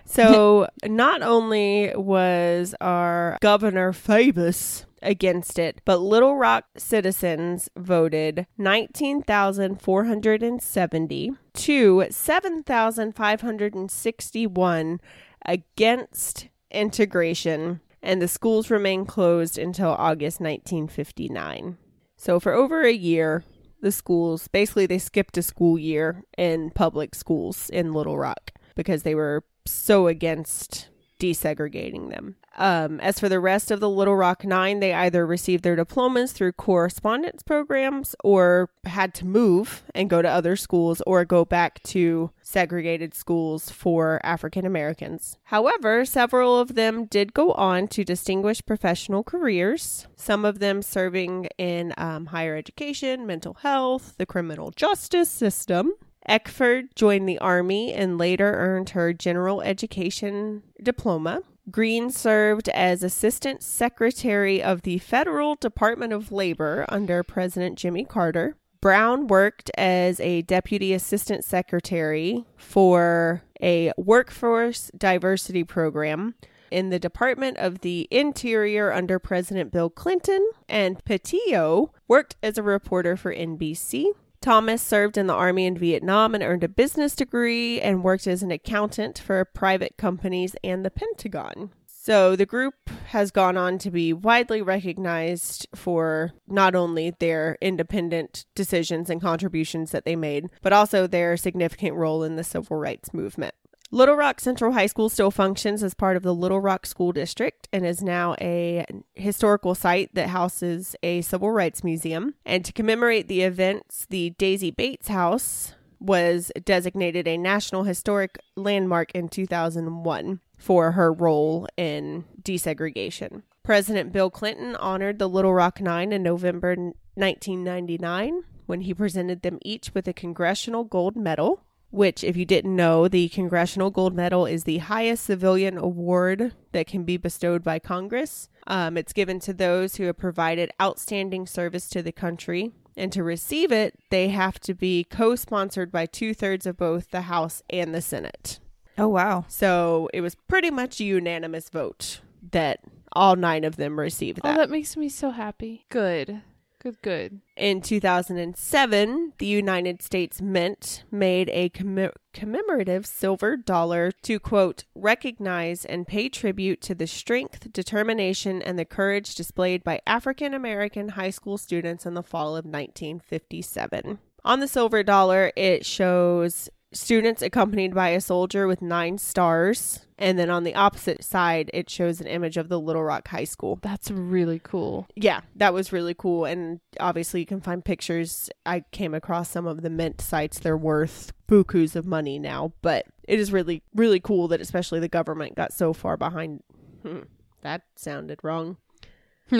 So, 0.06 0.68
not 0.84 1.22
only 1.22 1.92
was 1.94 2.74
our 2.80 3.38
Governor 3.40 3.92
Faubus 3.92 4.86
against 5.02 5.58
it, 5.58 5.82
but 5.84 6.00
Little 6.00 6.36
Rock 6.36 6.64
citizens 6.76 7.68
voted 7.76 8.46
19,470 8.56 11.32
to 11.54 12.06
7,561 12.10 15.00
against 15.44 16.48
integration, 16.70 17.80
and 18.02 18.22
the 18.22 18.28
schools 18.28 18.70
remained 18.70 19.08
closed 19.08 19.58
until 19.58 19.90
August 19.90 20.40
1959. 20.40 21.76
So, 22.16 22.40
for 22.40 22.52
over 22.52 22.82
a 22.82 22.92
year, 22.92 23.44
the 23.82 23.92
schools 23.92 24.48
basically 24.48 24.86
they 24.86 24.98
skipped 24.98 25.36
a 25.36 25.42
school 25.42 25.78
year 25.78 26.24
in 26.38 26.70
public 26.70 27.14
schools 27.14 27.68
in 27.70 27.92
Little 27.92 28.16
Rock 28.18 28.52
because 28.74 29.02
they 29.02 29.14
were 29.14 29.44
so 29.66 30.06
against 30.06 30.88
desegregating 31.18 32.10
them. 32.10 32.36
Um, 32.58 33.00
as 33.00 33.20
for 33.20 33.28
the 33.28 33.40
rest 33.40 33.70
of 33.70 33.80
the 33.80 33.90
Little 33.90 34.16
Rock 34.16 34.44
Nine, 34.44 34.80
they 34.80 34.94
either 34.94 35.26
received 35.26 35.62
their 35.62 35.76
diplomas 35.76 36.32
through 36.32 36.52
correspondence 36.52 37.42
programs 37.42 38.14
or 38.24 38.70
had 38.84 39.12
to 39.14 39.26
move 39.26 39.82
and 39.94 40.08
go 40.08 40.22
to 40.22 40.28
other 40.28 40.56
schools 40.56 41.02
or 41.06 41.24
go 41.26 41.44
back 41.44 41.82
to 41.84 42.30
segregated 42.42 43.14
schools 43.14 43.70
for 43.70 44.20
African 44.24 44.64
Americans. 44.64 45.36
However, 45.44 46.06
several 46.06 46.58
of 46.58 46.74
them 46.74 47.04
did 47.04 47.34
go 47.34 47.52
on 47.52 47.88
to 47.88 48.04
distinguished 48.04 48.64
professional 48.64 49.22
careers, 49.22 50.06
some 50.16 50.46
of 50.46 50.58
them 50.58 50.80
serving 50.80 51.48
in 51.58 51.92
um, 51.98 52.26
higher 52.26 52.56
education, 52.56 53.26
mental 53.26 53.54
health, 53.54 54.14
the 54.16 54.26
criminal 54.26 54.70
justice 54.70 55.28
system. 55.30 55.92
Eckford 56.28 56.94
joined 56.94 57.28
the 57.28 57.38
Army 57.38 57.92
and 57.92 58.18
later 58.18 58.52
earned 58.54 58.90
her 58.90 59.12
general 59.12 59.62
education 59.62 60.62
diploma. 60.82 61.42
Green 61.70 62.10
served 62.10 62.68
as 62.70 63.02
Assistant 63.02 63.62
Secretary 63.62 64.62
of 64.62 64.82
the 64.82 64.98
Federal 64.98 65.56
Department 65.56 66.12
of 66.12 66.30
Labor 66.30 66.86
under 66.88 67.22
President 67.22 67.76
Jimmy 67.76 68.04
Carter. 68.04 68.56
Brown 68.80 69.26
worked 69.26 69.70
as 69.76 70.20
a 70.20 70.42
Deputy 70.42 70.92
Assistant 70.92 71.44
Secretary 71.44 72.44
for 72.56 73.42
a 73.60 73.92
workforce 73.96 74.90
diversity 74.96 75.64
program 75.64 76.34
in 76.70 76.90
the 76.90 76.98
Department 76.98 77.56
of 77.58 77.80
the 77.80 78.06
Interior 78.10 78.92
under 78.92 79.18
President 79.18 79.72
Bill 79.72 79.90
Clinton, 79.90 80.48
and 80.68 81.04
Pattillo 81.04 81.90
worked 82.06 82.36
as 82.42 82.58
a 82.58 82.62
reporter 82.62 83.16
for 83.16 83.34
NBC. 83.34 84.06
Thomas 84.46 84.80
served 84.80 85.18
in 85.18 85.26
the 85.26 85.34
Army 85.34 85.66
in 85.66 85.76
Vietnam 85.76 86.32
and 86.32 86.40
earned 86.40 86.62
a 86.62 86.68
business 86.68 87.16
degree 87.16 87.80
and 87.80 88.04
worked 88.04 88.28
as 88.28 88.44
an 88.44 88.52
accountant 88.52 89.18
for 89.18 89.44
private 89.44 89.96
companies 89.96 90.54
and 90.62 90.84
the 90.84 90.90
Pentagon. 90.92 91.70
So 91.88 92.36
the 92.36 92.46
group 92.46 92.74
has 93.06 93.32
gone 93.32 93.56
on 93.56 93.78
to 93.78 93.90
be 93.90 94.12
widely 94.12 94.62
recognized 94.62 95.66
for 95.74 96.30
not 96.46 96.76
only 96.76 97.10
their 97.18 97.58
independent 97.60 98.44
decisions 98.54 99.10
and 99.10 99.20
contributions 99.20 99.90
that 99.90 100.04
they 100.04 100.14
made, 100.14 100.46
but 100.62 100.72
also 100.72 101.08
their 101.08 101.36
significant 101.36 101.96
role 101.96 102.22
in 102.22 102.36
the 102.36 102.44
civil 102.44 102.76
rights 102.76 103.12
movement. 103.12 103.56
Little 103.92 104.16
Rock 104.16 104.40
Central 104.40 104.72
High 104.72 104.86
School 104.86 105.08
still 105.08 105.30
functions 105.30 105.82
as 105.82 105.94
part 105.94 106.16
of 106.16 106.22
the 106.22 106.34
Little 106.34 106.60
Rock 106.60 106.86
School 106.86 107.12
District 107.12 107.68
and 107.72 107.86
is 107.86 108.02
now 108.02 108.34
a 108.40 108.84
historical 109.14 109.74
site 109.74 110.12
that 110.14 110.30
houses 110.30 110.96
a 111.02 111.22
civil 111.22 111.52
rights 111.52 111.84
museum. 111.84 112.34
And 112.44 112.64
to 112.64 112.72
commemorate 112.72 113.28
the 113.28 113.42
events, 113.42 114.06
the 114.10 114.30
Daisy 114.30 114.72
Bates 114.72 115.08
House 115.08 115.74
was 116.00 116.50
designated 116.64 117.28
a 117.28 117.38
National 117.38 117.84
Historic 117.84 118.38
Landmark 118.56 119.12
in 119.12 119.28
2001 119.28 120.40
for 120.58 120.92
her 120.92 121.12
role 121.12 121.68
in 121.76 122.24
desegregation. 122.42 123.42
President 123.62 124.12
Bill 124.12 124.30
Clinton 124.30 124.76
honored 124.76 125.18
the 125.18 125.28
Little 125.28 125.54
Rock 125.54 125.80
Nine 125.80 126.12
in 126.12 126.22
November 126.22 126.74
1999 127.14 128.42
when 128.66 128.82
he 128.82 128.92
presented 128.92 129.42
them 129.42 129.58
each 129.62 129.94
with 129.94 130.08
a 130.08 130.12
Congressional 130.12 130.84
Gold 130.84 131.16
Medal 131.16 131.62
which, 131.90 132.24
if 132.24 132.36
you 132.36 132.44
didn't 132.44 132.74
know, 132.74 133.08
the 133.08 133.28
Congressional 133.28 133.90
Gold 133.90 134.14
Medal 134.14 134.46
is 134.46 134.64
the 134.64 134.78
highest 134.78 135.24
civilian 135.24 135.78
award 135.78 136.54
that 136.72 136.86
can 136.86 137.04
be 137.04 137.16
bestowed 137.16 137.62
by 137.62 137.78
Congress. 137.78 138.48
Um, 138.66 138.96
it's 138.96 139.12
given 139.12 139.40
to 139.40 139.52
those 139.52 139.96
who 139.96 140.04
have 140.04 140.18
provided 140.18 140.70
outstanding 140.80 141.46
service 141.46 141.88
to 141.90 142.02
the 142.02 142.12
country. 142.12 142.72
And 142.96 143.12
to 143.12 143.22
receive 143.22 143.72
it, 143.72 143.94
they 144.10 144.28
have 144.28 144.58
to 144.60 144.74
be 144.74 145.04
co 145.04 145.36
sponsored 145.36 145.92
by 145.92 146.06
two 146.06 146.32
thirds 146.32 146.66
of 146.66 146.76
both 146.76 147.10
the 147.10 147.22
House 147.22 147.62
and 147.68 147.94
the 147.94 148.00
Senate. 148.00 148.58
Oh, 148.98 149.08
wow. 149.08 149.44
So 149.48 150.08
it 150.14 150.22
was 150.22 150.34
pretty 150.34 150.70
much 150.70 151.00
a 151.00 151.04
unanimous 151.04 151.68
vote 151.68 152.20
that 152.52 152.80
all 153.12 153.36
nine 153.36 153.64
of 153.64 153.76
them 153.76 154.00
received 154.00 154.38
that. 154.38 154.46
Oh, 154.46 154.52
that. 154.52 154.58
that 154.58 154.70
makes 154.70 154.96
me 154.96 155.08
so 155.08 155.30
happy. 155.30 155.84
Good. 155.90 156.42
Good, 156.86 157.02
good. 157.02 157.40
In 157.56 157.80
2007, 157.80 159.32
the 159.38 159.46
United 159.46 160.02
States 160.02 160.40
Mint 160.40 161.02
made 161.10 161.50
a 161.52 161.68
comm- 161.70 162.14
commemorative 162.32 163.06
silver 163.06 163.56
dollar 163.56 164.12
to, 164.22 164.38
quote, 164.38 164.84
recognize 164.94 165.84
and 165.84 166.06
pay 166.06 166.28
tribute 166.28 166.80
to 166.82 166.94
the 166.94 167.08
strength, 167.08 167.72
determination, 167.72 168.62
and 168.62 168.78
the 168.78 168.84
courage 168.84 169.34
displayed 169.34 169.82
by 169.82 170.00
African 170.06 170.54
American 170.54 171.08
high 171.08 171.30
school 171.30 171.58
students 171.58 172.06
in 172.06 172.14
the 172.14 172.22
fall 172.22 172.50
of 172.50 172.64
1957. 172.64 174.20
On 174.44 174.60
the 174.60 174.68
silver 174.68 175.02
dollar, 175.02 175.50
it 175.56 175.84
shows 175.84 176.68
students 176.96 177.42
accompanied 177.42 177.94
by 177.94 178.08
a 178.10 178.20
soldier 178.20 178.66
with 178.66 178.82
nine 178.82 179.18
stars. 179.18 180.00
And 180.18 180.38
then 180.38 180.48
on 180.48 180.64
the 180.64 180.74
opposite 180.74 181.22
side, 181.22 181.70
it 181.74 181.90
shows 181.90 182.20
an 182.22 182.26
image 182.26 182.56
of 182.56 182.70
the 182.70 182.80
Little 182.80 183.04
Rock 183.04 183.28
High 183.28 183.44
School 183.44 183.78
That's 183.82 184.10
really 184.10 184.58
cool. 184.64 185.06
yeah, 185.14 185.42
that 185.56 185.74
was 185.74 185.92
really 185.92 186.14
cool. 186.14 186.46
And 186.46 186.80
obviously, 186.98 187.40
you 187.40 187.46
can 187.46 187.60
find 187.60 187.84
pictures. 187.84 188.48
I 188.64 188.84
came 188.92 189.12
across 189.12 189.50
some 189.50 189.66
of 189.66 189.82
the 189.82 189.90
mint 189.90 190.22
sites. 190.22 190.58
They're 190.58 190.76
worth 190.76 191.32
bukus 191.46 191.94
of 191.96 192.06
money 192.06 192.38
now, 192.38 192.72
but 192.80 193.06
it 193.28 193.38
is 193.38 193.52
really, 193.52 193.82
really 193.94 194.20
cool 194.20 194.48
that 194.48 194.60
especially 194.62 195.00
the 195.00 195.08
government 195.08 195.54
got 195.54 195.74
so 195.74 195.92
far 195.92 196.16
behind. 196.16 196.62
Hmm, 197.02 197.20
that 197.60 197.82
sounded 197.96 198.40
wrong. 198.42 198.78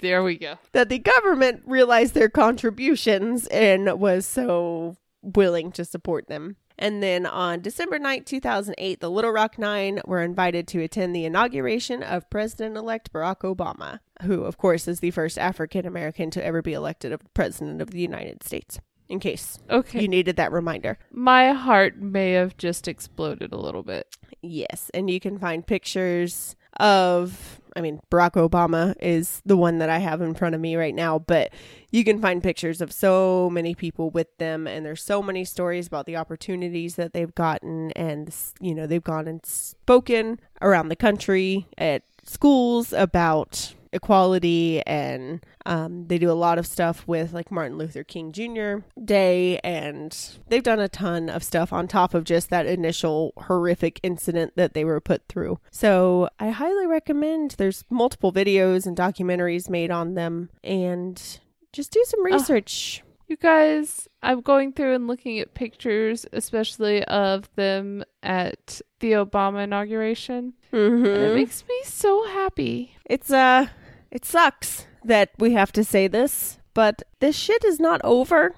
there 0.00 0.22
we 0.22 0.38
go. 0.38 0.56
That 0.72 0.88
the 0.88 0.98
government 0.98 1.62
realized 1.66 2.14
their 2.14 2.28
contributions 2.28 3.46
and 3.48 4.00
was 4.00 4.26
so 4.26 4.96
willing 5.22 5.72
to 5.72 5.84
support 5.84 6.28
them. 6.28 6.56
And 6.78 7.02
then 7.02 7.24
on 7.24 7.60
December 7.62 7.98
9th, 7.98 8.26
2008, 8.26 9.00
the 9.00 9.10
Little 9.10 9.30
Rock 9.30 9.58
Nine 9.58 10.00
were 10.04 10.20
invited 10.22 10.68
to 10.68 10.82
attend 10.82 11.16
the 11.16 11.24
inauguration 11.24 12.02
of 12.02 12.28
President 12.28 12.76
elect 12.76 13.12
Barack 13.12 13.38
Obama, 13.40 14.00
who, 14.22 14.42
of 14.44 14.58
course, 14.58 14.86
is 14.86 15.00
the 15.00 15.10
first 15.10 15.38
African 15.38 15.86
American 15.86 16.30
to 16.32 16.44
ever 16.44 16.60
be 16.60 16.74
elected 16.74 17.12
a 17.12 17.18
president 17.32 17.80
of 17.80 17.92
the 17.92 18.00
United 18.00 18.42
States. 18.42 18.78
In 19.08 19.20
case 19.20 19.58
Okay. 19.70 20.02
you 20.02 20.08
needed 20.08 20.36
that 20.36 20.50
reminder. 20.52 20.98
My 21.12 21.52
heart 21.52 21.96
may 21.96 22.32
have 22.32 22.56
just 22.56 22.88
exploded 22.88 23.52
a 23.52 23.56
little 23.56 23.84
bit. 23.84 24.16
Yes. 24.42 24.90
And 24.92 25.08
you 25.08 25.20
can 25.20 25.38
find 25.38 25.64
pictures 25.66 26.56
of, 26.78 27.60
I 27.76 27.82
mean, 27.82 28.00
Barack 28.10 28.32
Obama 28.32 28.94
is 29.00 29.42
the 29.44 29.56
one 29.56 29.78
that 29.78 29.90
I 29.90 29.98
have 29.98 30.22
in 30.22 30.34
front 30.34 30.54
of 30.54 30.60
me 30.62 30.76
right 30.76 30.94
now, 30.94 31.18
but 31.18 31.52
you 31.90 32.04
can 32.04 32.20
find 32.20 32.42
pictures 32.42 32.80
of 32.80 32.90
so 32.90 33.50
many 33.50 33.74
people 33.74 34.08
with 34.08 34.36
them. 34.38 34.66
And 34.66 34.84
there's 34.84 35.02
so 35.02 35.22
many 35.22 35.44
stories 35.44 35.86
about 35.86 36.06
the 36.06 36.16
opportunities 36.16 36.96
that 36.96 37.12
they've 37.12 37.34
gotten. 37.34 37.92
And, 37.92 38.34
you 38.60 38.74
know, 38.74 38.86
they've 38.86 39.04
gone 39.04 39.28
and 39.28 39.44
spoken 39.44 40.40
around 40.62 40.88
the 40.88 40.96
country 40.96 41.66
at 41.76 42.02
schools 42.26 42.92
about 42.92 43.74
equality 43.92 44.82
and 44.86 45.44
um, 45.64 46.06
they 46.08 46.18
do 46.18 46.30
a 46.30 46.34
lot 46.34 46.58
of 46.58 46.66
stuff 46.66 47.06
with 47.06 47.32
like 47.32 47.50
martin 47.50 47.78
luther 47.78 48.04
king 48.04 48.30
jr 48.30 48.84
day 49.02 49.58
and 49.60 50.38
they've 50.48 50.62
done 50.62 50.80
a 50.80 50.88
ton 50.88 51.28
of 51.30 51.42
stuff 51.42 51.72
on 51.72 51.88
top 51.88 52.12
of 52.12 52.24
just 52.24 52.50
that 52.50 52.66
initial 52.66 53.32
horrific 53.38 53.98
incident 54.02 54.52
that 54.56 54.74
they 54.74 54.84
were 54.84 55.00
put 55.00 55.26
through. 55.28 55.58
So 55.70 56.28
i 56.38 56.50
highly 56.50 56.86
recommend 56.86 57.52
there's 57.52 57.84
multiple 57.90 58.32
videos 58.32 58.86
and 58.86 58.96
documentaries 58.96 59.70
made 59.70 59.90
on 59.90 60.14
them 60.14 60.50
and 60.62 61.40
just 61.72 61.92
do 61.92 62.04
some 62.06 62.24
research 62.24 63.02
You 63.28 63.36
guys, 63.36 64.06
I'm 64.22 64.40
going 64.40 64.72
through 64.72 64.94
and 64.94 65.08
looking 65.08 65.40
at 65.40 65.54
pictures, 65.54 66.26
especially 66.32 67.02
of 67.04 67.48
them 67.56 68.04
at 68.22 68.80
the 69.00 69.12
Obama 69.12 69.64
inauguration. 69.64 70.54
And 70.72 71.06
it 71.06 71.30
Mhm. 71.30 71.34
makes 71.34 71.64
me 71.68 71.80
so 71.84 72.24
happy. 72.26 72.96
It's 73.04 73.30
uh 73.32 73.66
it 74.12 74.24
sucks 74.24 74.86
that 75.04 75.30
we 75.38 75.52
have 75.54 75.72
to 75.72 75.82
say 75.82 76.06
this, 76.06 76.58
but 76.72 77.02
this 77.20 77.36
shit 77.36 77.64
is 77.64 77.80
not 77.80 78.00
over, 78.04 78.54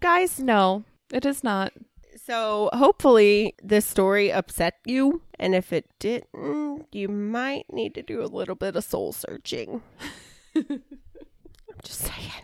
guys. 0.00 0.38
No, 0.38 0.84
it 1.12 1.24
is 1.24 1.42
not. 1.42 1.72
So 2.16 2.68
hopefully 2.74 3.54
this 3.62 3.86
story 3.86 4.30
upset 4.30 4.74
you, 4.84 5.22
and 5.38 5.54
if 5.54 5.72
it 5.72 5.86
didn't, 5.98 6.86
you 6.92 7.08
might 7.08 7.66
need 7.72 7.94
to 7.94 8.02
do 8.02 8.22
a 8.22 8.26
little 8.28 8.54
bit 8.54 8.76
of 8.76 8.84
soul 8.84 9.12
searching. 9.12 9.82
I'm 10.54 10.82
just 11.82 12.00
saying. 12.00 12.43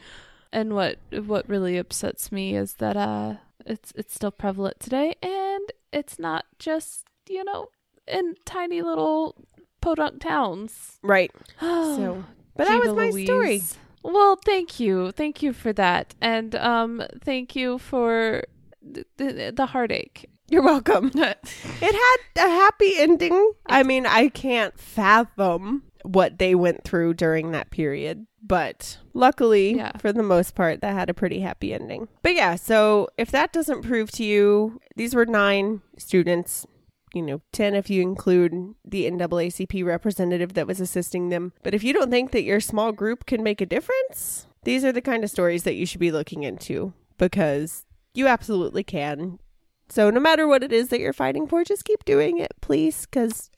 And 0.52 0.74
what 0.74 0.98
what 1.10 1.48
really 1.48 1.78
upsets 1.78 2.32
me 2.32 2.56
is 2.56 2.74
that 2.74 2.96
uh 2.96 3.34
it's 3.66 3.92
it's 3.94 4.14
still 4.14 4.30
prevalent 4.32 4.80
today 4.80 5.14
and 5.22 5.70
it's 5.92 6.18
not 6.18 6.46
just, 6.58 7.04
you 7.28 7.44
know, 7.44 7.68
in 8.06 8.34
tiny 8.44 8.82
little 8.82 9.36
podunk 9.80 10.20
towns. 10.20 10.98
Right. 11.02 11.30
so 11.60 11.96
So, 11.96 12.24
but 12.56 12.66
that 12.66 12.80
was 12.80 12.94
my 12.94 13.10
story. 13.24 13.62
Well, 14.02 14.38
thank 14.44 14.80
you. 14.80 15.12
Thank 15.12 15.42
you 15.42 15.52
for 15.52 15.72
that. 15.74 16.14
And 16.20 16.54
um 16.56 17.02
thank 17.22 17.54
you 17.54 17.78
for 17.78 18.42
the, 18.82 19.04
the, 19.16 19.52
the 19.54 19.66
heartache. 19.66 20.28
You're 20.48 20.62
welcome. 20.62 21.12
it 21.14 21.38
had 21.80 22.44
a 22.44 22.48
happy 22.48 22.94
ending. 22.96 23.52
I 23.66 23.84
mean, 23.84 24.04
I 24.04 24.28
can't 24.28 24.76
fathom 24.78 25.84
what 26.02 26.38
they 26.38 26.54
went 26.56 26.82
through 26.82 27.14
during 27.14 27.52
that 27.52 27.70
period, 27.70 28.26
but 28.42 28.98
luckily, 29.14 29.74
Yeah. 29.74 29.92
for 29.98 30.12
the 30.12 30.22
most 30.22 30.54
part, 30.54 30.80
that 30.80 30.92
had 30.94 31.10
a 31.10 31.14
pretty 31.14 31.40
happy 31.40 31.72
ending. 31.74 32.08
But 32.22 32.34
yeah, 32.34 32.54
so 32.56 33.08
if 33.18 33.30
that 33.30 33.52
doesn't 33.52 33.82
prove 33.82 34.10
to 34.12 34.24
you, 34.24 34.80
these 34.96 35.14
were 35.14 35.26
nine 35.26 35.82
students. 35.98 36.66
You 37.12 37.22
know, 37.22 37.40
10 37.52 37.74
if 37.74 37.90
you 37.90 38.02
include 38.02 38.74
the 38.84 39.04
NAACP 39.10 39.84
representative 39.84 40.54
that 40.54 40.68
was 40.68 40.80
assisting 40.80 41.28
them. 41.28 41.52
But 41.64 41.74
if 41.74 41.82
you 41.82 41.92
don't 41.92 42.08
think 42.10 42.30
that 42.30 42.44
your 42.44 42.60
small 42.60 42.92
group 42.92 43.26
can 43.26 43.42
make 43.42 43.60
a 43.60 43.66
difference, 43.66 44.46
these 44.62 44.84
are 44.84 44.92
the 44.92 45.00
kind 45.00 45.24
of 45.24 45.30
stories 45.30 45.64
that 45.64 45.74
you 45.74 45.86
should 45.86 45.98
be 45.98 46.12
looking 46.12 46.44
into 46.44 46.92
because 47.18 47.84
you 48.14 48.28
absolutely 48.28 48.84
can. 48.84 49.40
So 49.88 50.08
no 50.08 50.20
matter 50.20 50.46
what 50.46 50.62
it 50.62 50.72
is 50.72 50.88
that 50.90 51.00
you're 51.00 51.12
fighting 51.12 51.48
for, 51.48 51.64
just 51.64 51.84
keep 51.84 52.04
doing 52.04 52.38
it, 52.38 52.52
please, 52.60 53.06
because 53.06 53.50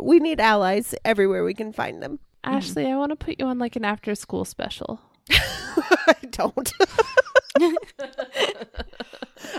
we 0.00 0.18
need 0.18 0.40
allies 0.40 0.92
everywhere 1.04 1.44
we 1.44 1.54
can 1.54 1.72
find 1.72 2.02
them. 2.02 2.18
Ashley, 2.48 2.86
I 2.86 2.96
want 2.96 3.10
to 3.10 3.16
put 3.16 3.36
you 3.38 3.46
on 3.46 3.58
like 3.58 3.76
an 3.76 3.84
after 3.84 4.14
school 4.14 4.44
special. 4.44 5.00
I 5.30 6.14
don't. 6.30 6.72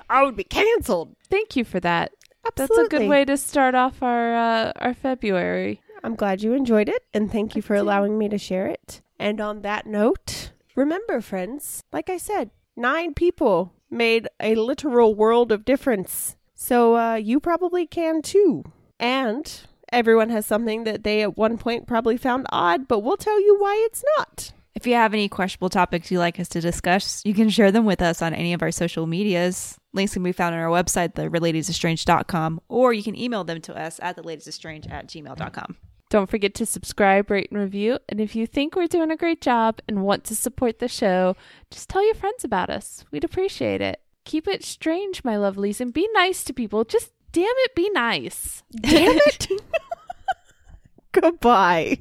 I 0.09 0.23
would 0.23 0.35
be 0.35 0.43
canceled. 0.43 1.15
Thank 1.29 1.55
you 1.55 1.63
for 1.63 1.79
that. 1.79 2.11
That's 2.55 2.77
a 2.77 2.87
good 2.87 3.07
way 3.07 3.25
to 3.25 3.37
start 3.37 3.75
off 3.75 4.01
our 4.01 4.35
uh, 4.35 4.71
our 4.77 4.93
February. 4.93 5.81
I'm 6.03 6.15
glad 6.15 6.41
you 6.41 6.53
enjoyed 6.53 6.89
it, 6.89 7.03
and 7.13 7.31
thank 7.31 7.55
you 7.55 7.61
for 7.61 7.75
allowing 7.75 8.17
me 8.17 8.29
to 8.29 8.37
share 8.37 8.67
it. 8.67 9.01
And 9.19 9.41
on 9.41 9.61
that 9.61 9.85
note, 9.85 10.53
remember, 10.75 11.21
friends, 11.21 11.83
like 11.91 12.09
I 12.09 12.17
said, 12.17 12.51
nine 12.75 13.13
people 13.13 13.73
made 13.91 14.27
a 14.39 14.55
literal 14.55 15.13
world 15.13 15.51
of 15.51 15.65
difference. 15.65 16.37
So 16.55 16.95
uh, 16.95 17.15
you 17.15 17.39
probably 17.39 17.85
can 17.85 18.21
too. 18.21 18.63
And 18.99 19.61
everyone 19.91 20.29
has 20.29 20.45
something 20.45 20.83
that 20.83 21.03
they 21.03 21.21
at 21.21 21.37
one 21.37 21.57
point 21.57 21.87
probably 21.87 22.17
found 22.17 22.45
odd, 22.49 22.87
but 22.87 22.99
we'll 22.99 23.17
tell 23.17 23.39
you 23.39 23.57
why 23.59 23.75
it's 23.89 24.03
not. 24.17 24.51
If 24.75 24.87
you 24.87 24.93
have 24.93 25.13
any 25.13 25.27
questionable 25.27 25.69
topics 25.69 26.09
you'd 26.09 26.19
like 26.19 26.39
us 26.39 26.47
to 26.49 26.61
discuss, 26.61 27.21
you 27.25 27.33
can 27.33 27.49
share 27.49 27.71
them 27.71 27.85
with 27.85 28.01
us 28.01 28.21
on 28.21 28.33
any 28.33 28.53
of 28.53 28.61
our 28.61 28.71
social 28.71 29.07
medias. 29.07 29.77
Links 29.93 30.13
can 30.13 30.23
be 30.23 30.31
found 30.31 30.55
on 30.55 30.61
our 30.61 30.69
website, 30.69 31.13
theladiesofstrange.com, 31.15 32.61
or 32.69 32.93
you 32.93 33.03
can 33.03 33.17
email 33.17 33.43
them 33.43 33.59
to 33.61 33.75
us 33.75 33.99
at 34.01 34.15
theladiesofstrange 34.15 34.89
at 34.91 35.07
gmail.com. 35.07 35.77
Don't 36.09 36.29
forget 36.29 36.55
to 36.55 36.65
subscribe, 36.65 37.29
rate, 37.29 37.49
and 37.51 37.59
review. 37.59 37.99
And 38.07 38.19
if 38.19 38.35
you 38.35 38.47
think 38.47 38.75
we're 38.75 38.87
doing 38.87 39.11
a 39.11 39.17
great 39.17 39.41
job 39.41 39.79
and 39.87 40.03
want 40.03 40.23
to 40.25 40.35
support 40.35 40.79
the 40.79 40.87
show, 40.87 41.35
just 41.69 41.89
tell 41.89 42.05
your 42.05 42.15
friends 42.15 42.43
about 42.43 42.69
us. 42.69 43.05
We'd 43.11 43.23
appreciate 43.23 43.81
it. 43.81 43.99
Keep 44.25 44.47
it 44.47 44.63
strange, 44.63 45.23
my 45.23 45.35
lovelies, 45.35 45.79
and 45.79 45.93
be 45.93 46.07
nice 46.13 46.43
to 46.45 46.53
people. 46.53 46.83
Just 46.83 47.11
damn 47.31 47.45
it, 47.45 47.75
be 47.75 47.89
nice. 47.91 48.63
Damn 48.81 49.17
it! 49.17 49.47
Goodbye. 51.11 51.97